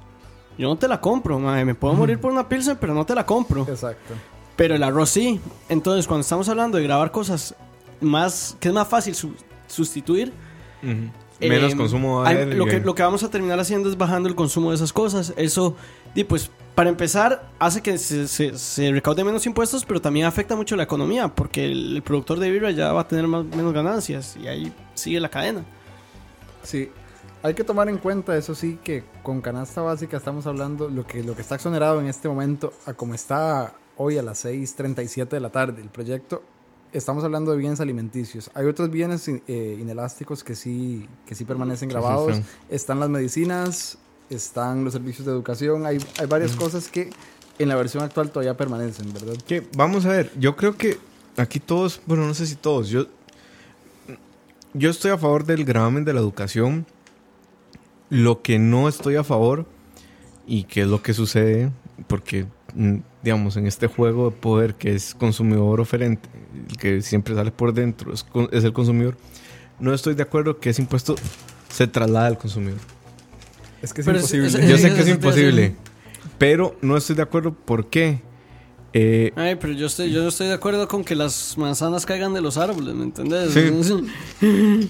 [0.58, 1.66] yo no te la compro, mae.
[1.66, 3.66] me puedo morir por una pilsen, pero no te la compro.
[3.68, 4.14] Exacto.
[4.56, 5.40] Pero el arroz sí.
[5.70, 7.56] Entonces, cuando estamos hablando de grabar cosas
[8.02, 9.34] más, que es más fácil su-
[9.68, 10.34] sustituir,
[10.84, 11.10] Ujú.
[11.50, 12.56] Menos eh, consumo va a hay- haber.
[12.56, 14.94] lo, y que, lo que vamos a terminar haciendo es bajando el consumo de esas
[14.94, 15.34] cosas.
[15.38, 15.76] Eso,
[16.16, 20.56] di, pues, para empezar, hace que se, se- se recaude menos impuestos, pero también afecta
[20.56, 23.74] mucho la economía, porque el, el productor de birra ya va a tener más, menos
[23.74, 25.64] ganancias y ahí sigue la cadena.
[26.64, 26.90] Sí.
[27.44, 31.24] Hay que tomar en cuenta, eso sí, que con canasta básica estamos hablando lo que,
[31.24, 35.40] lo que está exonerado en este momento, a como está hoy a las 6.37 de
[35.40, 36.44] la tarde el proyecto,
[36.94, 38.52] estamos hablando de bienes alimenticios.
[38.54, 42.38] Hay otros bienes eh, inelásticos que sí, que sí permanecen Sí, sí, grabados.
[42.38, 42.44] sí.
[42.70, 43.98] Están las medicinas,
[44.30, 47.10] están los servicios de educación, hay, hay varias cosas que
[47.60, 49.36] en la versión actual todavía permanecen, ¿verdad?
[49.46, 50.98] Que, vamos a ver, yo creo que
[51.38, 53.06] aquí todos, bueno, no sé si todos, yo,
[54.74, 56.86] yo estoy a favor del gravamen de la educación.
[58.10, 59.66] Lo que no estoy a favor,
[60.46, 61.72] y que es lo que sucede,
[62.12, 62.46] porque,
[62.76, 66.30] mm, digamos, en este juego de poder que es consumidor oferente,
[66.70, 68.26] el que siempre sale por dentro es,
[68.64, 69.18] el consumidor,
[69.80, 71.16] no estoy de acuerdo que ese impuesto
[71.70, 72.78] se traslade al consumidor.
[73.82, 74.64] Es que es Pero es- imposible.
[74.66, 75.76] es- Yo sé que es imposible,
[76.38, 78.22] pero no estoy de acuerdo por qué.
[78.94, 82.42] Eh, Ay, pero yo estoy, yo estoy de acuerdo con que las manzanas caigan de
[82.42, 83.54] los árboles, ¿me entendés?
[83.54, 84.90] Sí.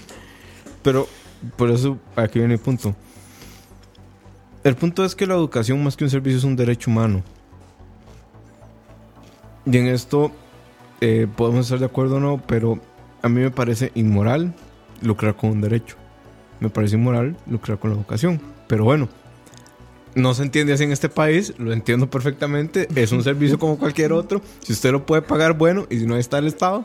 [0.82, 1.06] Pero
[1.56, 2.96] por eso aquí viene el punto.
[4.64, 7.22] El punto es que la educación más que un servicio es un derecho humano.
[9.66, 10.30] Y en esto
[11.00, 12.78] eh, podemos estar de acuerdo o no, pero
[13.22, 14.54] a mí me parece inmoral
[15.00, 15.96] lucrar con un derecho.
[16.60, 18.40] Me parece inmoral lucrar con la educación.
[18.68, 19.08] Pero bueno,
[20.14, 22.86] no se entiende así en este país, lo entiendo perfectamente.
[22.94, 24.42] Es un servicio como cualquier otro.
[24.60, 26.84] Si usted lo puede pagar, bueno, y si no está el Estado,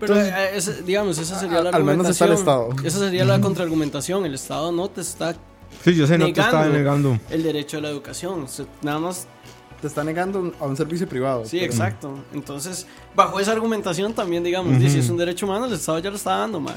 [0.00, 2.70] Pero, eh, ese- digamos, esa sería la al menos está el argumentación.
[2.72, 2.86] Estado.
[2.88, 4.24] Esa sería la contraargumentación.
[4.26, 5.34] El Estado no te está
[5.84, 7.18] Sí, yo sé, no te estaba Negando.
[7.30, 8.42] el derecho a la educación.
[8.44, 9.26] O sea, nada más
[9.80, 11.44] Te está negando a un servicio privado.
[11.44, 12.18] Sí, pero- exacto.
[12.34, 16.10] Entonces, bajo esa argumentación también, digamos, di, si es un derecho humano, el Estado ya
[16.10, 16.74] lo está dando, mae.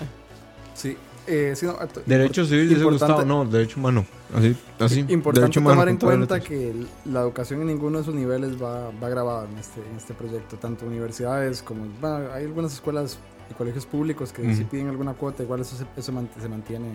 [0.75, 0.95] Sí.
[1.27, 3.43] Eh, sí, no, act- Derecho civil, dice importante- Gustavo.
[3.45, 4.05] No, derecho humano.
[4.33, 4.99] Así, así.
[5.07, 6.73] Importante derecho humano tomar en cuenta que
[7.05, 10.57] la educación en ninguno de sus niveles va, va grabada en este, en este proyecto,
[10.57, 11.85] tanto universidades como...
[11.99, 15.83] Bueno, hay algunas escuelas y colegios públicos que si piden alguna cuota, igual eso, se,
[15.83, 16.87] eso se, mantiene,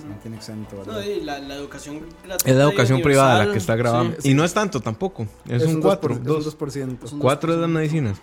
[0.00, 0.76] se mantiene exento.
[0.78, 0.92] ¿verdad?
[0.92, 4.12] No, y la, la educación gratuita Es la y educación privada la que está grabada.
[4.18, 4.30] sí.
[4.30, 5.26] Y no es tanto tampoco.
[5.48, 6.16] Es, un 4.
[6.16, 7.04] 2%, es un 2%.
[7.04, 7.72] Es un 4 de las 2%.
[7.72, 8.18] medicinas.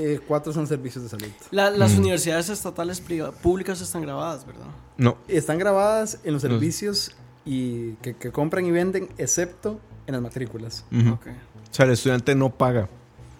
[0.00, 1.26] Eh, cuatro son servicios de salud.
[1.50, 1.98] La- las Mm.
[1.98, 3.02] universidades estatales
[3.42, 4.66] públicas están grabadas, ¿verdad?
[4.96, 5.18] No.
[5.26, 10.84] Están grabadas en los servicios y que, que compran y venden, excepto en las matrículas.
[10.92, 11.14] Ujú.
[11.14, 12.88] Ok, O sea, el estudiante no paga.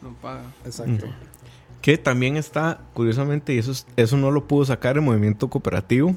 [0.02, 0.42] no paga.
[0.64, 1.06] Exacto.
[1.80, 6.16] Que también está, curiosamente, y eso, es- eso no lo pudo sacar el movimiento cooperativo.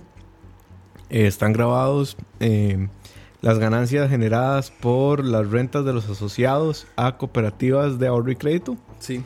[1.14, 2.88] eh, están grabados eh,
[3.42, 8.78] las ganancias generadas por las rentas de los asociados a cooperativas de ahorro y crédito.
[9.00, 9.22] Sí.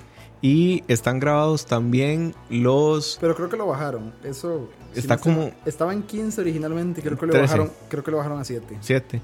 [0.47, 3.17] Y están grabados también los...
[3.19, 4.13] Pero creo que lo bajaron.
[4.23, 4.69] Eso.
[4.93, 7.01] si Está no como- Estaba en 15 originalmente.
[7.01, 7.45] Creo que lo 13.
[7.47, 7.71] bajaron.
[7.89, 8.77] Creo que lo bajaron a 7.
[8.79, 9.21] 7.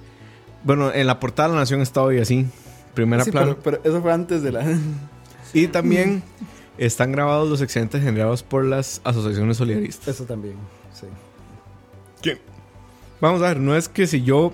[0.64, 2.48] Bueno, en la portada de la Nación está hoy así.
[2.96, 3.56] Primera Sí, plana.
[3.62, 4.66] pero, pero eso fue antes de la.
[5.54, 6.24] Y también
[6.80, 10.08] están grabados los excedentes generados por las asociaciones solidaristas.
[10.08, 10.56] Eso también.
[10.94, 11.06] Sí.
[13.20, 14.54] Vamos a ver, no es que si yo...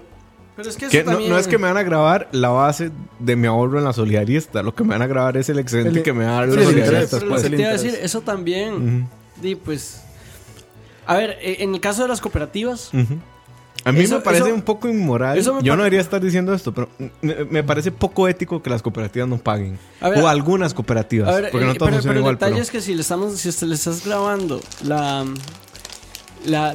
[0.58, 1.32] Pero es que eso que no, también...
[1.32, 4.62] no es que me van a grabar la base de mi ahorro en la solidarista.
[4.64, 6.48] Lo que me van a grabar es el excedente El- que me va a dar
[6.50, 6.86] la solidarista.
[6.88, 7.42] interés, Pero lo pues.
[7.44, 9.08] que el te iba a decir, eso también,
[9.42, 10.02] di, pues...
[11.06, 12.92] A ver, eh, en el caso de las cooperativas.
[13.86, 15.40] A mí Eso- me parece eso- un poco inmoral.
[15.40, 16.90] Yo no debería estar diciendo esto, pero
[17.22, 19.78] me, me parece poco ético que las cooperativas no paguen.
[20.02, 21.30] Ver, o algunas cooperativas.
[21.30, 23.02] A ver, porque eh, no todas pero, pero el detalle Pero, es que si le
[23.02, 25.24] estamos, si le estás grabando la,
[26.48, 26.74] la,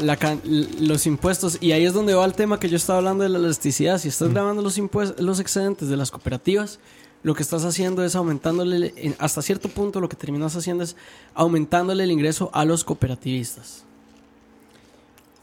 [0.80, 3.38] los impuestos, y ahí es donde va el tema que yo estaba hablando de la
[3.38, 6.78] elasticidad, si estás grabando los impuestos, los excedentes de las cooperativas,
[7.22, 10.96] lo que estás haciendo es aumentándole, en- hasta cierto punto lo que terminas haciendo es
[11.34, 13.84] aumentándole el ingreso a los cooperativistas.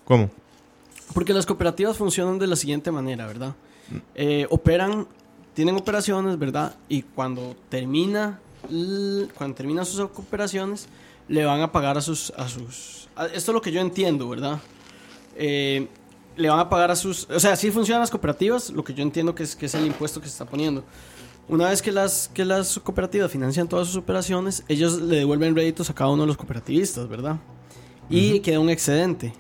[0.06, 0.30] ¿Cómo?
[1.14, 3.56] Porque las cooperativas funcionan de la siguiente manera, ¿verdad?
[4.16, 5.08] Eh, operan,
[5.54, 6.76] tienen operaciones, ¿verdad?
[6.88, 8.40] Y cuando termina,
[9.36, 10.88] cuando terminan sus operaciones,
[11.30, 14.28] le van a pagar a sus, a sus, a- esto es lo que yo entiendo,
[14.28, 14.60] ¿verdad?
[15.38, 15.88] Eh,
[16.36, 19.04] le van a pagar a sus, o sea, así funcionan las cooperativas, lo que yo
[19.04, 20.84] entiendo que es, que es el impuesto que se está poniendo.
[21.48, 25.90] Una vez que las, que las cooperativas financian todas sus operaciones, ellos le devuelven réditos
[25.90, 27.38] a cada uno de los cooperativistas, ¿verdad?
[28.10, 29.34] Y queda un excedente.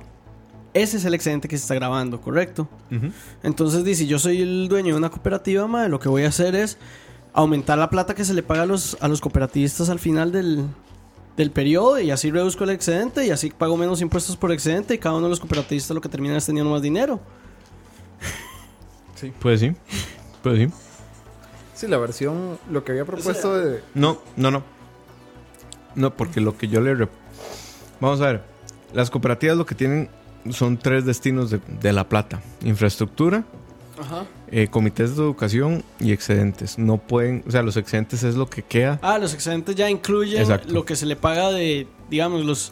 [0.73, 2.67] Ese es el excedente que se está grabando, ¿correcto?
[3.43, 6.55] Entonces dice, yo soy el dueño de una cooperativa, madre, lo que voy a hacer
[6.55, 6.77] es
[7.33, 10.65] aumentar la plata que se le paga a los, a los cooperativistas al final del,
[11.39, 14.97] del periodo y así reduzco el excedente y así pago menos impuestos por excedente y
[14.97, 17.21] cada uno de los cooperativistas lo que termina es teniendo más dinero.
[19.39, 19.73] Pues sí.
[20.43, 20.67] Pues sí.
[21.75, 23.81] Sí, la versión, lo que había propuesto de...
[23.93, 24.63] No, no, no.
[25.95, 26.93] No, porque lo que yo le...
[26.93, 27.09] rep-
[28.01, 28.43] Vamos a ver.
[28.93, 30.09] Las cooperativas lo que tienen
[30.51, 32.41] son tres destinos de, de la plata.
[32.65, 33.45] Infraestructura,
[33.97, 34.25] Ajá.
[34.51, 36.77] Eh, comités de educación y excedentes.
[36.77, 37.43] No pueden...
[37.47, 38.99] O sea, los excedentes es lo que queda.
[39.01, 40.73] Ah, los excedentes ya incluyen Exacto.
[40.73, 42.71] lo que se le paga de, digamos, los,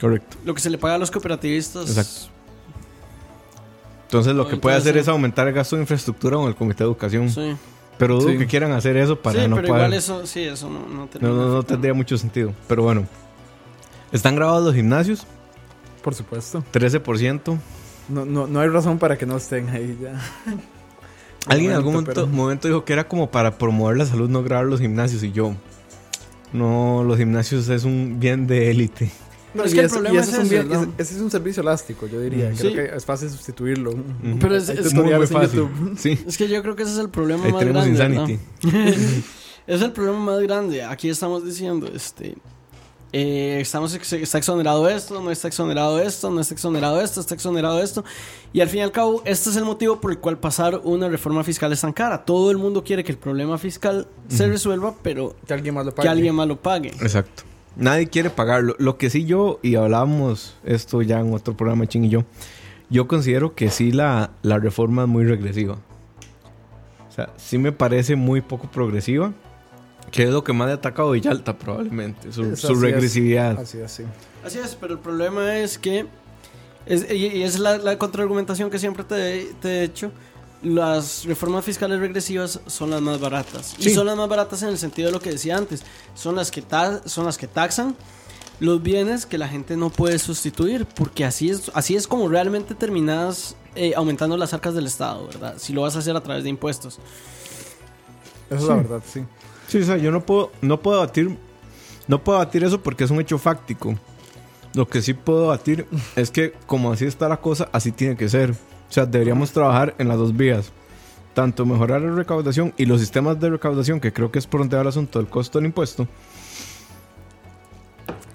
[0.00, 0.36] Correcto.
[0.44, 1.88] lo que se le paga a los cooperativistas.
[1.88, 2.32] Exacto.
[4.04, 6.88] Entonces lo que puede hacer es aumentar el gasto de infraestructura con el comité de
[6.90, 7.28] educación.
[7.30, 7.56] Sí,
[7.98, 8.38] Pero dudo Sí.
[8.38, 9.86] que quieran hacer eso para Sí, no pero pagar.
[9.88, 12.52] igual eso, sí, eso no, no No, no, no tendría mucho sentido.
[12.68, 13.06] Pero bueno.
[14.12, 15.26] Están grabados los gimnasios.
[16.02, 16.62] Por supuesto.
[16.72, 17.58] 13%.
[18.08, 20.20] No, no, no hay razón para que no estén ahí ya.
[21.46, 24.42] Alguien en algún momento, pero- momento dijo que era como para promover la salud no
[24.42, 25.54] grabar los gimnasios y yo.
[26.52, 29.10] No, los gimnasios es un bien de élite.
[29.52, 32.20] Pero es Y que el problema ese es un ese, es un servicio elástico, yo
[32.20, 32.54] diría.
[32.54, 32.72] Sí.
[32.72, 33.94] Creo que es fácil sustituirlo.
[34.38, 35.68] Pero es, muy, fácil.
[36.26, 38.38] Es que yo creo que ese es el problema Ahí más tenemos grande.
[38.62, 39.24] Insanity.
[39.66, 40.82] es el problema más grande.
[40.84, 42.36] Aquí estamos diciendo, este,
[43.12, 47.34] eh, estamos ex- está exonerado esto, no está exonerado esto, no está exonerado esto, está
[47.34, 48.04] exonerado esto.
[48.52, 51.08] Y al fin y al cabo, este es el motivo por el cual pasar una
[51.08, 52.24] reforma fiscal es tan cara.
[52.24, 55.94] Todo el mundo quiere que el problema fiscal se resuelva, pero Que alguien más lo
[55.94, 56.06] pague.
[56.06, 56.88] que alguien más lo pague.
[57.00, 57.44] Exacto.
[57.76, 58.74] Nadie quiere pagarlo.
[58.78, 62.24] Lo que sí yo, y hablábamos esto ya en otro programa, Ching y yo,
[62.88, 65.76] yo considero que sí la, la reforma es muy regresiva.
[67.08, 69.32] O sea, sí me parece muy poco progresiva.
[70.16, 72.32] Que es lo que más le ataca a Villalta probablemente.
[72.32, 72.80] Su, Es su así es.
[72.80, 73.58] regresividad.
[73.60, 74.02] Así es, sí.
[74.44, 76.06] Así es, pero el problema es que,
[76.86, 80.10] es, y, y es la, la contraargumentación que siempre te, te he hecho,
[80.62, 83.74] las reformas fiscales regresivas son las más baratas.
[83.78, 83.90] Sí.
[83.90, 85.82] Y son las más baratas en el sentido de lo que decía antes,
[86.14, 87.94] son las que, ta- son las que taxan
[88.58, 92.74] los bienes que la gente no puede sustituir, porque así es, así es como realmente
[92.74, 95.56] terminas eh, aumentando las arcas del Estado, ¿verdad?
[95.58, 96.98] Si lo vas a hacer a través de impuestos.
[98.48, 99.24] Eso es la verdad, sí.
[99.68, 101.36] Sí, o sea, yo no puedo, no puedo batir,
[102.06, 103.94] no puedo batir eso porque es un hecho fáctico.
[104.74, 108.28] Lo que sí puedo batir es que como así está la cosa, así tiene que
[108.28, 108.50] ser.
[108.50, 110.72] O sea, deberíamos trabajar en las dos vías.
[111.34, 114.76] Tanto mejorar la recaudación y los sistemas de recaudación, que creo que es por donde
[114.76, 116.08] va el asunto del costo del impuesto,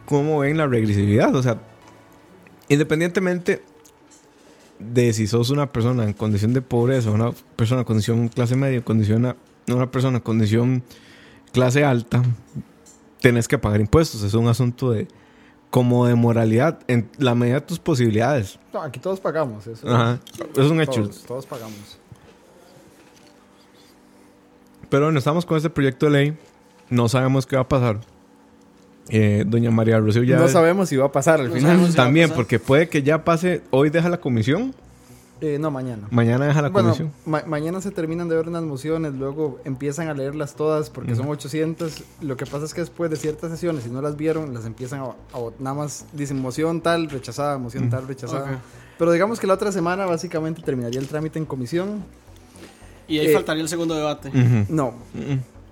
[0.06, 1.34] como ven la regresividad.
[1.36, 1.58] O sea,
[2.70, 3.64] independientemente
[4.80, 8.84] de si sos una persona en condición de pobreza, una persona en condición clase media,
[8.84, 9.36] condición,
[9.68, 10.84] una persona en condición
[11.52, 12.22] clase alta,
[13.22, 14.24] tenés que pagar impuestos.
[14.24, 15.08] Es un asunto de
[15.70, 18.60] como de moralidad en la medida de tus posibilidades.
[18.74, 19.66] No, aquí todos pagamos.
[19.68, 19.88] Eso.
[19.88, 20.20] Ajá.
[20.58, 21.04] Es un hecho.
[21.04, 21.98] Todos, todos pagamos.
[24.90, 26.38] Pero bueno, estamos con este proyecto de ley.
[26.90, 28.00] No sabemos qué va a pasar.
[29.10, 31.88] Eh, doña María Rocío ya no sabemos si va a pasar al No final.
[31.88, 32.36] si también, pasar.
[32.36, 33.62] porque puede que ya pase.
[33.72, 34.76] Hoy deja la comisión,
[35.42, 36.08] Eh, no, mañana.
[36.12, 37.12] mañana deja la Bueno, comisión.
[37.26, 41.28] ma- mañana se terminan de ver unas mociones, luego empiezan a leerlas todas porque son
[41.28, 42.04] 800.
[42.22, 45.00] Lo que pasa es que después de ciertas sesiones, si no las vieron, las empiezan
[45.02, 45.16] a, a
[45.60, 48.62] nada más dicen moción tal, rechazada, moción tal, rechazada.
[49.00, 52.04] Pero digamos que la otra semana básicamente terminaría el trámite en comisión.
[53.08, 54.32] Y ahí Eh, faltaría el segundo debate.
[54.70, 54.94] No,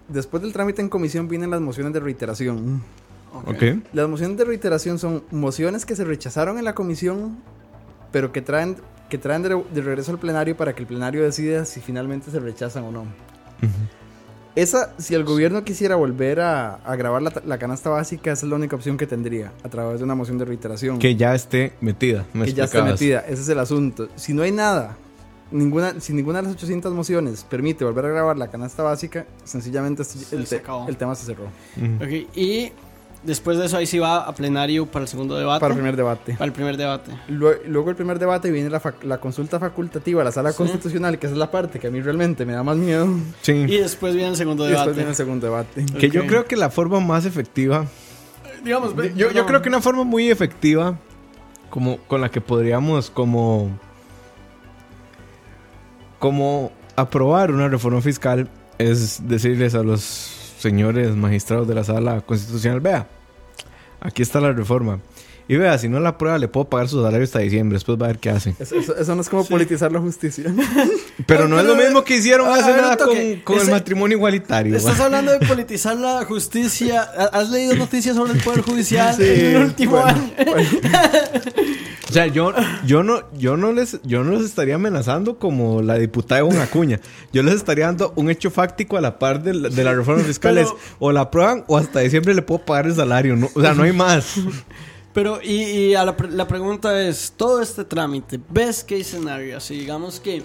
[0.08, 2.82] después del trámite en comisión vienen las mociones de reiteración.
[3.46, 3.64] Ok.
[3.94, 7.38] Las mociones de reiteración son mociones que se rechazaron en la comisión,
[8.12, 8.78] pero que traen,
[9.10, 12.40] que traen de, de regreso al plenario para que el plenario decida si finalmente se
[12.40, 13.06] rechazan o no.
[14.56, 18.50] Esa, si el gobierno quisiera volver a, a grabar la, la canasta básica, esa es
[18.50, 21.00] la única opción que tendría, a través de una moción de reiteración.
[21.00, 22.26] Que ya esté metida.
[22.34, 22.92] me que ya está explicabas.
[23.00, 24.10] metida, ese es el asunto.
[24.16, 24.98] Si no hay nada,
[25.52, 30.02] ninguna, si ninguna de las 800 mociones permite volver a grabar la canasta básica, sencillamente
[30.02, 30.90] este- el, Se te- acabó.
[30.90, 31.46] el tema se cerró.
[31.78, 32.04] Ujú.
[32.04, 32.72] Ok, y
[33.22, 35.60] Después de eso, ahí sí va a plenario para el segundo debate.
[35.60, 36.34] Para el primer debate.
[36.34, 37.12] Para el primer debate.
[37.28, 40.58] Lue- Luego el primer debate viene la, consulta facultativa la sala Sí.
[40.58, 43.08] constitucional, que esa es la parte que a mí realmente me da más miedo.
[43.42, 43.52] Sí.
[43.52, 44.96] Y después viene el segundo Y después debate.
[44.98, 45.86] viene el segundo debate.
[46.00, 47.86] Que yo creo que la forma más efectiva.
[48.64, 49.46] Digamos, ve- Yo, yo no.
[49.48, 50.98] creo que una forma muy efectiva.
[51.70, 53.70] Como con la que podríamos como.
[56.20, 58.50] Como aprobar una reforma fiscal.
[58.78, 60.00] Es decirles a los
[60.60, 62.82] señores magistrados de la sala constitucional.
[62.82, 63.08] Vea.
[64.02, 65.00] Aquí está la reforma.
[65.50, 67.76] Y vea, si no la aprueba, le puedo pagar su salario hasta diciembre.
[67.78, 68.56] Después va a ver qué hacen.
[68.60, 70.46] Eso, eso- eso no es como politizar la justicia.
[71.26, 74.76] Pero no es lo mismo que hicieron hace ver, nada con, el matrimonio igualitario.
[74.78, 75.06] Estás va.
[75.06, 77.02] hablando de politizar la justicia.
[77.02, 80.30] ¿Ha- ¿Has leído noticias sobre el Poder Judicial Sí, en el último bueno, año?
[82.10, 82.52] O sea, yo,
[82.88, 87.00] yo no, yo no les, yo no les estaría amenazando como la diputada Ivonne Acuña.
[87.32, 90.24] Yo les estaría dando un hecho fáctico a la par de la, de la reforma
[90.24, 90.56] fiscal.
[90.56, 93.36] Pero- es, o la aprueban o hasta diciembre le puedo pagar el salario.
[93.36, 94.36] No, o sea, no hay más.
[95.22, 99.78] Pero, y, y a la, la pregunta es: todo este trámite, best case scenario, así
[99.78, 100.44] digamos que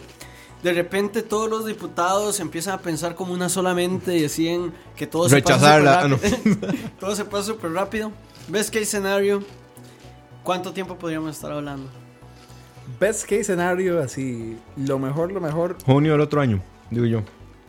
[0.65, 5.29] de repente todos los diputados empiezan a pensar como una solamente y deciden que todo
[5.29, 6.89] se pasa Rechazarla, súper rápido.
[6.99, 8.11] todo se pasa súper rápido.
[8.49, 9.45] Best case scenario,
[10.43, 11.89] ¿cuánto tiempo podríamos estar hablando?
[12.99, 16.61] Best case scenario, así, lo mejor, lo mejor, Junio del otro año,
[16.91, 17.23] digo yo.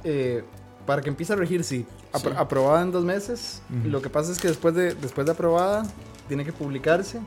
[0.04, 0.44] eh,
[0.88, 1.86] para que empiece a regir, sí.
[2.14, 2.38] Apro- Sí.
[2.38, 3.62] Aprobada en dos meses.
[3.70, 3.90] Ujú.
[3.90, 5.84] Lo que pasa es que después de, después de aprobada,
[6.28, 7.20] tiene que publicarse.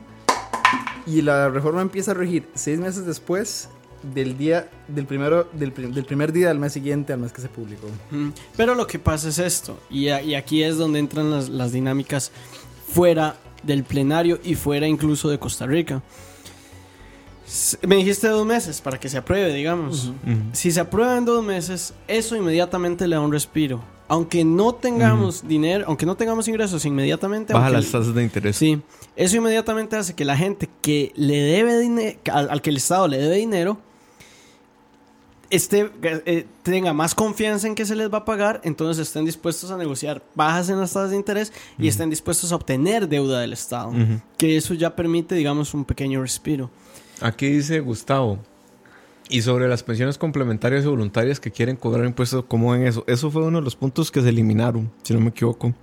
[1.05, 3.69] Y la reforma empieza a regir seis meses después
[4.13, 7.41] del día, del, primero, del, pri- del primer día del mes siguiente al mes que
[7.41, 7.87] se publicó.
[8.55, 11.71] Pero lo que pasa es esto, y, a- y aquí es donde entran las, las
[11.71, 12.31] dinámicas
[12.93, 16.01] fuera del plenario y fuera incluso de Costa Rica.
[17.85, 20.11] Me dijiste dos meses para que se apruebe, digamos.
[20.53, 23.81] Si se aprueba en dos meses, eso inmediatamente le da un respiro.
[24.09, 27.53] Aunque no tengamos dinero, aunque no tengamos ingresos inmediatamente.
[27.53, 28.57] Baja aunque- las tasas de interés.
[28.57, 28.81] Sí,
[29.15, 33.07] eso inmediatamente hace que la gente que le debe dinero, al, al que el Estado
[33.07, 33.77] le debe dinero,
[35.49, 39.71] esté, eh, tenga más confianza en que se les va a pagar, entonces estén dispuestos
[39.71, 43.53] a negociar bajas en las tasas de interés y estén dispuestos a obtener deuda del
[43.53, 43.91] Estado.
[44.37, 46.69] Que eso ya permite, digamos, un pequeño respiro.
[47.21, 48.39] Aquí dice Gustavo.
[49.31, 53.03] Y sobre las pensiones complementarias y voluntarias que quieren cobrar impuestos, ¿cómo ven eso?
[53.07, 55.73] Eso fue uno de los puntos que se eliminaron, si no me equivoco,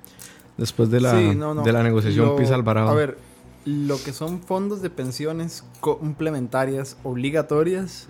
[0.57, 1.63] después de la, Sí, no, no.
[1.63, 2.89] De la negociación Lo- Pisa Alvarado.
[2.89, 3.19] A ver,
[3.65, 8.09] lo que son fondos de pensiones complementarias obligatorias,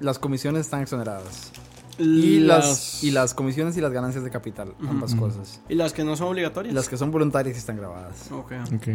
[0.00, 1.52] las comisiones están exoneradas.
[1.98, 5.20] Y las, y las comisiones y las ganancias de capital, ambas Ujú.
[5.26, 5.60] cosas.
[5.68, 6.74] ¿Y las que no son obligatorias?
[6.74, 8.30] Las que son voluntarias sí están grabadas.
[8.32, 8.52] Ok.
[8.74, 8.88] Ok.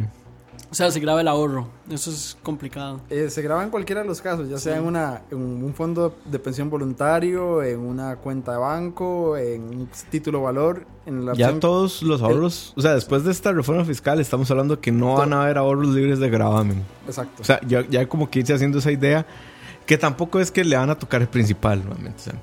[0.75, 1.69] O sea, se graba el ahorro.
[1.89, 2.99] Eso es complicado.
[3.09, 6.17] Eh, se graba en cualquiera de los casos, ya sea en, una, en un fondo
[6.25, 11.45] de pensión voluntario, en una cuenta de banco, en un título valor, en la Ya
[11.45, 15.13] opción- todos los ahorros, o sea, después de esta reforma fiscal estamos hablando que no
[15.15, 16.83] van a haber ahorros libres de gravamen.
[17.07, 17.41] Exacto.
[17.41, 19.25] O sea, ya, ya como que irse haciendo esa idea
[19.85, 22.17] que tampoco es que le van a tocar el principal, nuevamente.
[22.19, 22.33] O sea,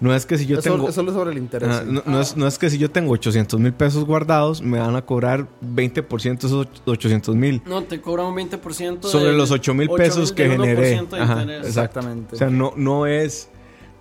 [0.00, 0.76] no es que si yo es, tengo...
[0.76, 1.76] solo, es solo sobre el interés.
[1.76, 1.82] Sí.
[1.86, 4.94] no, no es, no es que si yo tengo 800 mil pesos guardados, me van
[4.96, 7.62] a cobrar 20% de esos 800 mil.
[7.66, 10.62] No, te cobran un 20% Sobre de- los 8 mil 8.000 pesos que del 1%
[10.64, 10.90] generé.
[10.90, 11.42] de Ajá.
[11.66, 12.34] Exactamente.
[12.34, 13.48] O sea, no, no es...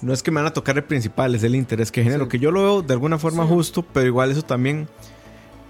[0.01, 2.25] No es que me van a tocar el principal, es el interés que genero.
[2.25, 2.31] Sí.
[2.31, 3.49] Que yo lo veo de alguna forma Sí.
[3.53, 4.87] justo, pero igual eso también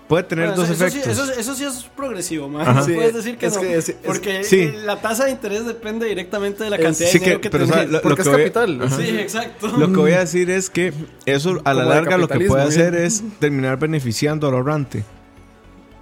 [0.07, 1.11] puede tener Bueno, dos eso, efectos.
[1.11, 2.47] Eso, eso sí es progresivo.
[2.47, 3.61] No Sí, puedes decir que es no.
[3.61, 4.71] que es- es- porque sí.
[4.83, 7.57] la tasa de interés depende directamente de la Es- cantidad sí de dinero que- que,
[7.59, 7.89] tenés.
[7.91, 8.89] lo- Porque es que voy- capital.
[8.91, 9.67] Sí, exacto.
[9.77, 10.93] Lo que voy a decir es que
[11.25, 13.03] eso a la larga lo que puede hacer bien.
[13.05, 15.03] es terminar beneficiando al ahorrante.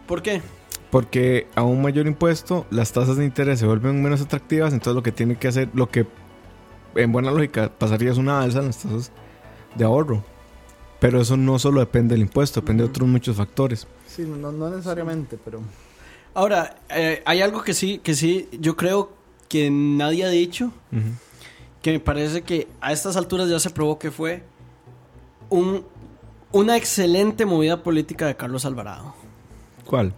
[0.08, 0.42] ¿Por qué?
[0.92, 5.02] Porque a un mayor impuesto las tasas de interés se vuelven menos atractivas, entonces lo
[5.02, 6.06] que tiene que hacer, lo que
[6.96, 9.12] en buena lógica pasaría es una alza en las tasas
[9.76, 10.24] de ahorro.
[11.04, 13.86] Pero eso no solo depende del impuesto, depende de otros muchos factores.
[14.08, 15.60] Sí, no, no necesariamente, pero...
[16.34, 19.12] Ahora, eh, hay algo que sí, que sí, yo creo
[19.50, 20.72] que nadie ha dicho,
[21.82, 24.44] que me parece que a estas alturas ya se probó que fue
[25.50, 25.84] un,
[26.54, 29.14] una excelente movida política de Carlos Alvarado.
[29.86, 30.14] ¿Cuál?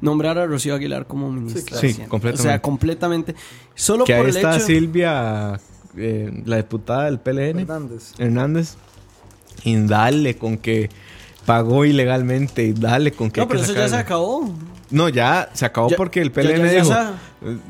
[0.00, 1.64] Nombrar a Rocío Aguilar como ministra.
[1.64, 1.86] claro.
[1.86, 2.40] Sí, completamente.
[2.40, 3.34] O sea, completamente.
[3.74, 4.64] Solo Que por ahí el está hecho...
[4.64, 5.60] Silvia,
[5.98, 8.14] eh, la diputada del PLN, Hernández.
[8.16, 8.76] Hernández,
[9.64, 10.90] y dale con que
[11.46, 13.40] pagó ilegalmente y dale con que...
[13.40, 14.52] No, que pero eso ya se acabó.
[14.90, 16.94] No, ya se acabó Ya- porque el PLN ya- ya dijo,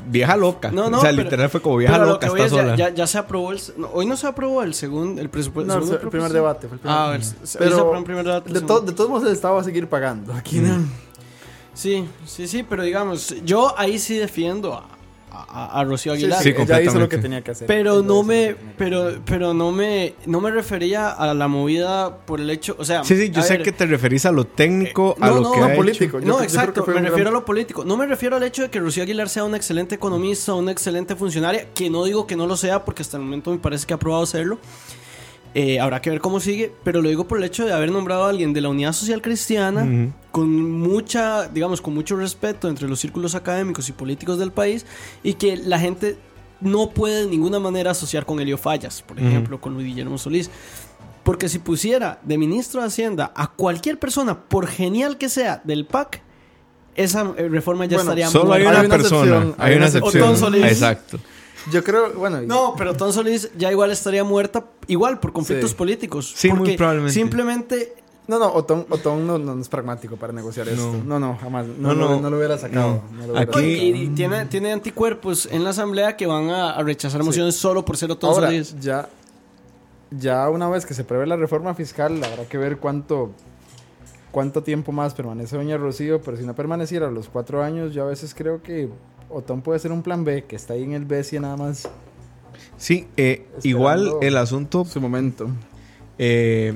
[0.07, 0.71] vieja loca.
[0.71, 2.75] No, no, o sea, pero- literal fue como vieja lo loca, está sola.
[2.75, 3.59] ya, ya se aprobó el...
[3.77, 5.67] no, hoy no se aprobó el segundo, el presupuesto.
[5.71, 6.67] No, el, segundo el primer debate.
[6.67, 7.25] Fue el primer Ah, debate.
[7.41, 8.51] el, Pero el primer debate.
[8.53, 10.33] De, to- de todos modos el Estado va a seguir pagando.
[10.33, 10.79] Aquí no.
[11.73, 14.83] Sí, sí, sí, pero digamos, yo ahí sí defiendo a,
[15.33, 16.41] a, a Rocío Aguilar.
[16.43, 17.65] sí, Sí, ella hizo lo que tenía que hacer.
[17.67, 19.21] Pero no me, lo que tenía que pero, hacer.
[19.25, 23.15] pero no me, no me refería a la movida por el hecho, o sea, Sí,
[23.17, 25.59] sí, yo sé ver, que te referís a lo técnico, a no, lo no, que
[25.59, 25.77] no, ha hecho.
[25.77, 26.19] político.
[26.19, 27.85] Yo- no, yo exacto, fue me gran- refiero a lo político.
[27.85, 31.15] No me refiero al hecho de que Rocío Aguilar sea una excelente economista, una excelente
[31.15, 33.93] funcionaria, que no digo que no lo sea, porque hasta el momento me parece que
[33.93, 34.59] ha probado serlo.
[35.53, 38.23] Eh, habrá que ver cómo sigue, pero lo digo por el hecho de haber nombrado
[38.23, 40.49] a alguien de la Unidad Social Cristiana con
[40.79, 44.85] mucha, digamos, con mucho respeto entre los círculos académicos y políticos del país
[45.23, 46.17] y que la gente
[46.61, 50.49] no puede de ninguna manera asociar con Elio Fallas, por ejemplo, con Luis Guillermo Solís.
[51.23, 55.85] Porque si pusiera de ministro de Hacienda a cualquier persona, por genial que sea, del
[55.85, 56.21] PAC,
[56.95, 58.79] esa eh, reforma ya Bueno, estaría Solo hay muerta.
[58.79, 60.23] una, Hay una persona, excepción, hay hay una una excepción.
[60.23, 60.65] Otón Solís.
[60.65, 61.19] Exacto.
[61.71, 65.75] Yo creo, bueno, No, pero Ton Solís ya igual estaría muerta, igual por conflictos Sí.
[65.75, 66.31] políticos.
[66.35, 67.13] Sí, muy probablemente.
[67.13, 67.93] Simplemente
[68.27, 70.95] no, no, Otón, Otón no, no es pragmático para negociar esto.
[71.05, 71.67] No, no, jamás.
[71.67, 72.21] No, No, no, no.
[72.21, 73.01] no lo hubiera sacado.
[73.11, 73.17] No.
[73.17, 74.03] no lo hubiera Aquí- Y, sacado.
[74.03, 77.97] y tiene, tiene anticuerpos en la asamblea que van a, a rechazar mociones solo por
[77.97, 78.79] ser Otón Ahora, Solís.
[78.79, 79.09] ya,
[80.11, 83.31] ya una vez que se prevé la reforma fiscal, habrá que ver cuánto,
[84.31, 88.07] cuánto tiempo más permanece Doña Rocío, pero si no permaneciera los cuatro años, yo a
[88.07, 88.89] veces creo que
[89.33, 91.87] Otón puede ser un plan B, que está ahí en el BESIE nada más
[92.77, 95.49] Sí, eh, igual el asunto su momento.
[96.17, 96.75] Eh,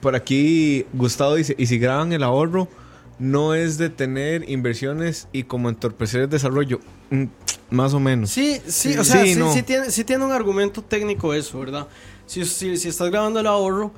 [0.00, 2.68] por aquí Gustavo dice, y si graban el ahorro,
[3.18, 6.80] no es de tener inversiones y como entorpecer el desarrollo.
[7.10, 7.24] Mm,
[7.70, 8.30] más o menos.
[8.30, 9.52] Sí, sí, Sí, o sea, sí, sí, no.
[9.52, 11.88] sí tiene, sí tiene un argumento técnico eso, ¿verdad?
[12.26, 13.92] Si, si, si estás grabando el ahorro,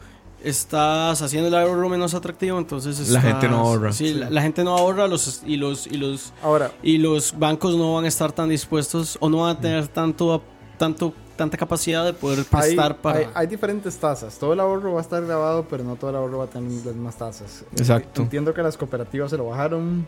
[0.45, 3.93] estás haciendo el ahorro menos atractivo, entonces La gente no ahorra.
[3.93, 4.14] Sí, Sí.
[4.14, 7.95] La, la gente no ahorra los, y, los, y, los, Ahora, y los bancos no
[7.95, 10.43] van a estar tan dispuestos o no van a tener tanto,
[10.78, 13.18] tanto, tanta capacidad de poder hay, prestar para...
[13.18, 14.38] hay, hay diferentes tasas.
[14.38, 16.70] Todo el ahorro va a estar grabado, pero no todo el ahorro va a tener
[16.84, 17.64] las mismas tasas.
[17.76, 18.22] Exacto.
[18.22, 20.07] Entiendo que las cooperativas se lo bajaron.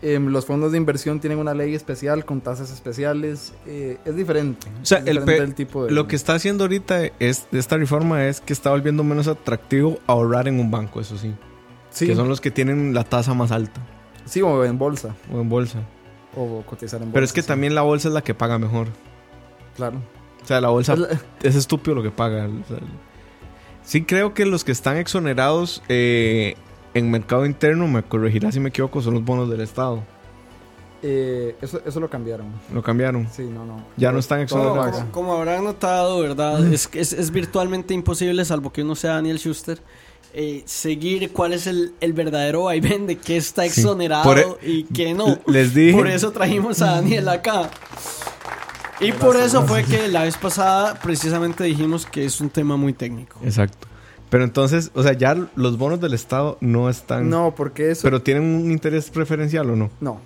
[0.00, 3.52] Em, los fondos de inversión tienen una ley especial con tasas especiales.
[3.66, 4.68] Eh, es diferente.
[4.80, 5.90] O sea, el tipo de...
[5.90, 10.46] Lo que está haciendo ahorita es, esta reforma es que está volviendo menos atractivo ahorrar
[10.46, 11.34] en un banco, eso sí.
[11.90, 13.80] sí, Que son los que tienen la tasa más alta
[14.24, 15.16] sí, o en bolsa.
[15.32, 15.80] o en bolsa.
[16.36, 17.14] O cotizar en bolsa.
[17.14, 18.86] Pero es que sí, también la bolsa es la que paga mejor.
[19.74, 19.96] Claro.
[20.42, 22.46] O sea, la bolsa Es la- es estúpido lo que paga.
[22.46, 22.78] o sea,
[23.82, 26.54] sí creo que los que están exonerados eh,
[26.94, 30.02] en mercado interno, me corregirá si me equivoco, son los bonos del Estado.
[31.02, 32.46] eh, eso, eso lo cambiaron.
[32.72, 33.28] Lo cambiaron.
[33.32, 33.84] Sí, no, no.
[33.96, 34.96] Ya no están exonerados.
[34.96, 36.64] Como, como habrán notado, ¿verdad?
[36.72, 39.80] es, que es, es virtualmente imposible, salvo que uno sea Daniel Schuster,
[40.34, 45.14] eh, seguir cuál es el, el verdadero vaivén de qué está exonerado e- y qué
[45.14, 45.38] no.
[45.46, 45.96] Les dije.
[45.96, 47.70] Por eso trajimos a Daniel acá.
[49.00, 52.92] Y por eso fue que la vez pasada precisamente dijimos que es un tema muy
[52.92, 53.38] técnico.
[53.44, 53.86] Exacto.
[54.30, 57.30] Pero entonces, o sea, ya los bonos del Estado no están.
[57.30, 58.02] No, porque eso...
[58.02, 59.90] Pero tienen un interés preferencial o no.
[60.00, 60.20] No.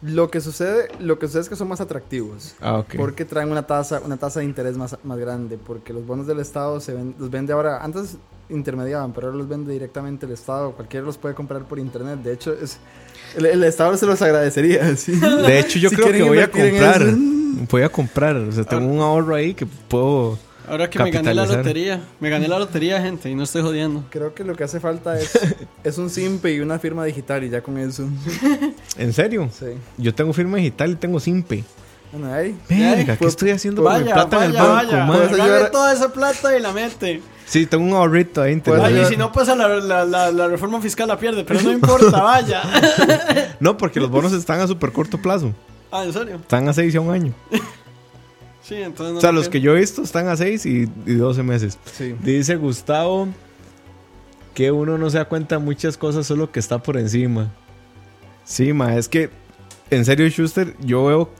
[0.00, 2.54] Lo que sucede, lo que sucede es que son más atractivos.
[2.60, 2.94] Ah, ok.
[2.96, 5.58] Porque traen una tasa, una tasa de interés más, más grande.
[5.58, 7.82] Porque los bonos del Estado se ven, los vende ahora.
[7.82, 8.16] Antes
[8.48, 10.70] intermediaban, pero ahora los vende directamente el Estado.
[10.72, 12.20] Cualquiera los puede comprar por internet.
[12.22, 12.78] De hecho, es,
[13.36, 14.96] el, el Estado se los agradecería.
[14.96, 15.18] ¿sí?
[15.18, 17.02] De hecho, yo Si creo que voy a comprar.
[17.68, 18.36] Voy a comprar.
[18.36, 20.38] O sea, tengo un ahorro ahí que puedo.
[20.68, 24.04] Ahora que me gané la lotería, me gané la lotería, gente, y no estoy jodiendo.
[24.10, 25.30] Creo que lo que hace falta es,
[25.84, 27.42] es un SIMPE y una firma digital.
[27.44, 28.08] Y ya con eso.
[28.98, 29.48] ¿En serio?
[29.58, 29.66] Sí.
[29.96, 31.64] Yo tengo firma digital y tengo Simpe.
[32.12, 32.56] Bueno, ahí.
[32.68, 35.06] Verga, ¿qué pues, estoy haciendo con mi Vaya, plata en el vaya, banco, vaya.
[35.06, 37.20] Puedes Agarre ayudar- toda esa plata y la mete.
[37.44, 38.60] Sí, tengo un ahorrito ahí.
[38.64, 41.72] Vaya, y si no pasa la, la, la, la reforma fiscal la pierde, pero no
[41.72, 42.62] importa, vaya.
[43.60, 45.52] No, porque los bonos están a súper corto plazo.
[45.90, 46.36] Ah, ¿en serio?
[46.36, 47.32] Están a 6 y a un año.
[48.68, 51.14] Sí, entonces no O sea, los que yo he visto están a 6 y, y
[51.14, 51.78] 12 meses.
[51.96, 52.14] Sí.
[52.22, 53.28] Dice Gustavo
[54.54, 57.50] que uno no se da cuenta de muchas cosas, solo que está por encima.
[58.44, 59.30] Sí, ma, es que
[59.90, 61.30] en serio, Schuster, yo veo.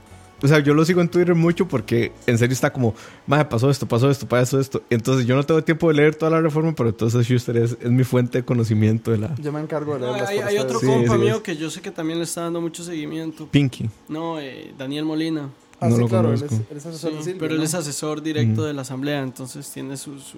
[0.41, 2.95] O sea, yo lo sigo en Twitter mucho porque en serio está como,
[3.27, 4.81] ma, pasó esto, pasó esto, pasó esto.
[4.89, 7.91] Entonces yo no tengo tiempo de leer toda la reforma, pero entonces Schuster es, es
[7.91, 10.55] mi fuente de conocimiento de la Yo me encargo de No, leerlas hay, por hay
[10.59, 10.75] ustedes.
[10.75, 11.41] otro Sí, compa sí, mío es.
[11.41, 13.47] que yo sé que también le está dando mucho seguimiento.
[13.51, 13.89] Pinky.
[14.07, 15.49] No, eh, Daniel Molina.
[15.81, 17.59] Ah, No sí, lo claro, él es, él es asesor Sí, de Silvia, pero él
[17.59, 17.65] ¿no?
[17.65, 18.67] es asesor directo Ujú.
[18.67, 20.19] de la asamblea, entonces tiene su...
[20.19, 20.37] su-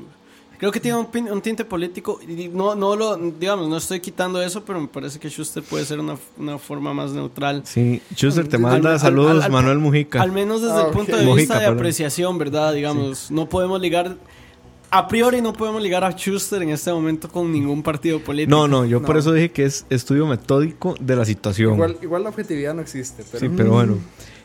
[0.60, 2.20] Creo que tiene un, pin- un tinte político.
[2.28, 5.86] y no, no lo, digamos, no estoy quitando eso, pero me parece que Schuster puede
[5.86, 7.64] ser una, una forma más neutral.
[7.66, 10.22] Sí, Schuster te manda al- saludos, al- al- Manuel Mujica.
[10.22, 10.94] Al menos desde Ah, el ok.
[10.94, 11.78] punto de Mojica, vista de perdón.
[11.78, 12.74] apreciación, ¿verdad?
[12.76, 14.16] Digamos, no podemos ligar...
[14.94, 18.56] A priori no podemos ligar a Schuster en este momento con ningún partido político.
[18.56, 19.20] No, no, yo por No.
[19.22, 21.74] eso dije que es estudio metódico de la situación.
[21.74, 23.98] Igual, igual la objetividad no existe, pero, sí, pero bueno.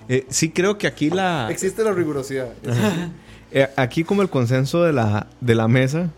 [0.08, 1.48] Eh, sí creo que aquí la...
[1.50, 2.48] existe la rigurosidad.
[3.52, 6.10] Eh, aquí como el consenso de la, de la mesa,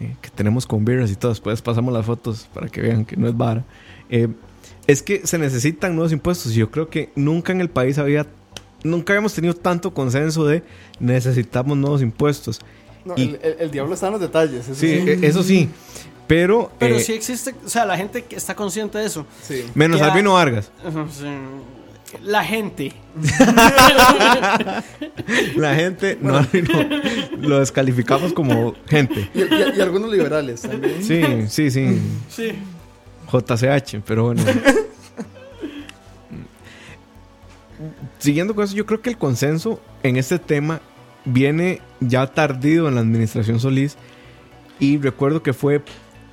[0.00, 3.16] eh, que tenemos con birras y todo, después pasamos las fotos para que vean que
[3.16, 3.64] no es vara,
[4.08, 4.28] eh,
[4.86, 6.52] es que se necesitan nuevos impuestos.
[6.52, 8.26] Y yo creo que nunca en el país había
[8.82, 10.62] nunca habíamos tenido tanto consenso de
[11.00, 12.60] necesitamos nuevos impuestos.
[13.04, 14.66] No, Y- el, el- el diablo está en los detalles.
[14.68, 15.18] Eso Sí, sí.
[15.26, 15.68] eso sí.
[16.26, 19.26] Pero, Pero eh, sí existe, o sea, la gente que está consciente de eso.
[19.42, 19.64] Sí.
[19.74, 20.70] menos Albino Vargas.
[21.12, 21.26] Sí.
[22.22, 22.92] La gente.
[25.56, 26.48] La gente no, no,
[27.40, 29.28] lo descalificamos como gente.
[29.34, 31.02] Y, y- y algunos liberales también.
[31.02, 31.98] Sí, sí, sí.
[32.28, 32.52] Sí.
[33.30, 34.42] JCH, pero bueno.
[38.18, 40.80] Siguiendo con eso, yo creo que el consenso en este tema
[41.24, 43.96] viene ya tardío en la administración Solís.
[44.78, 45.82] Y recuerdo que fue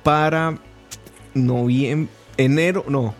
[0.02, 0.58] para
[1.34, 3.14] noviembre, enero, no,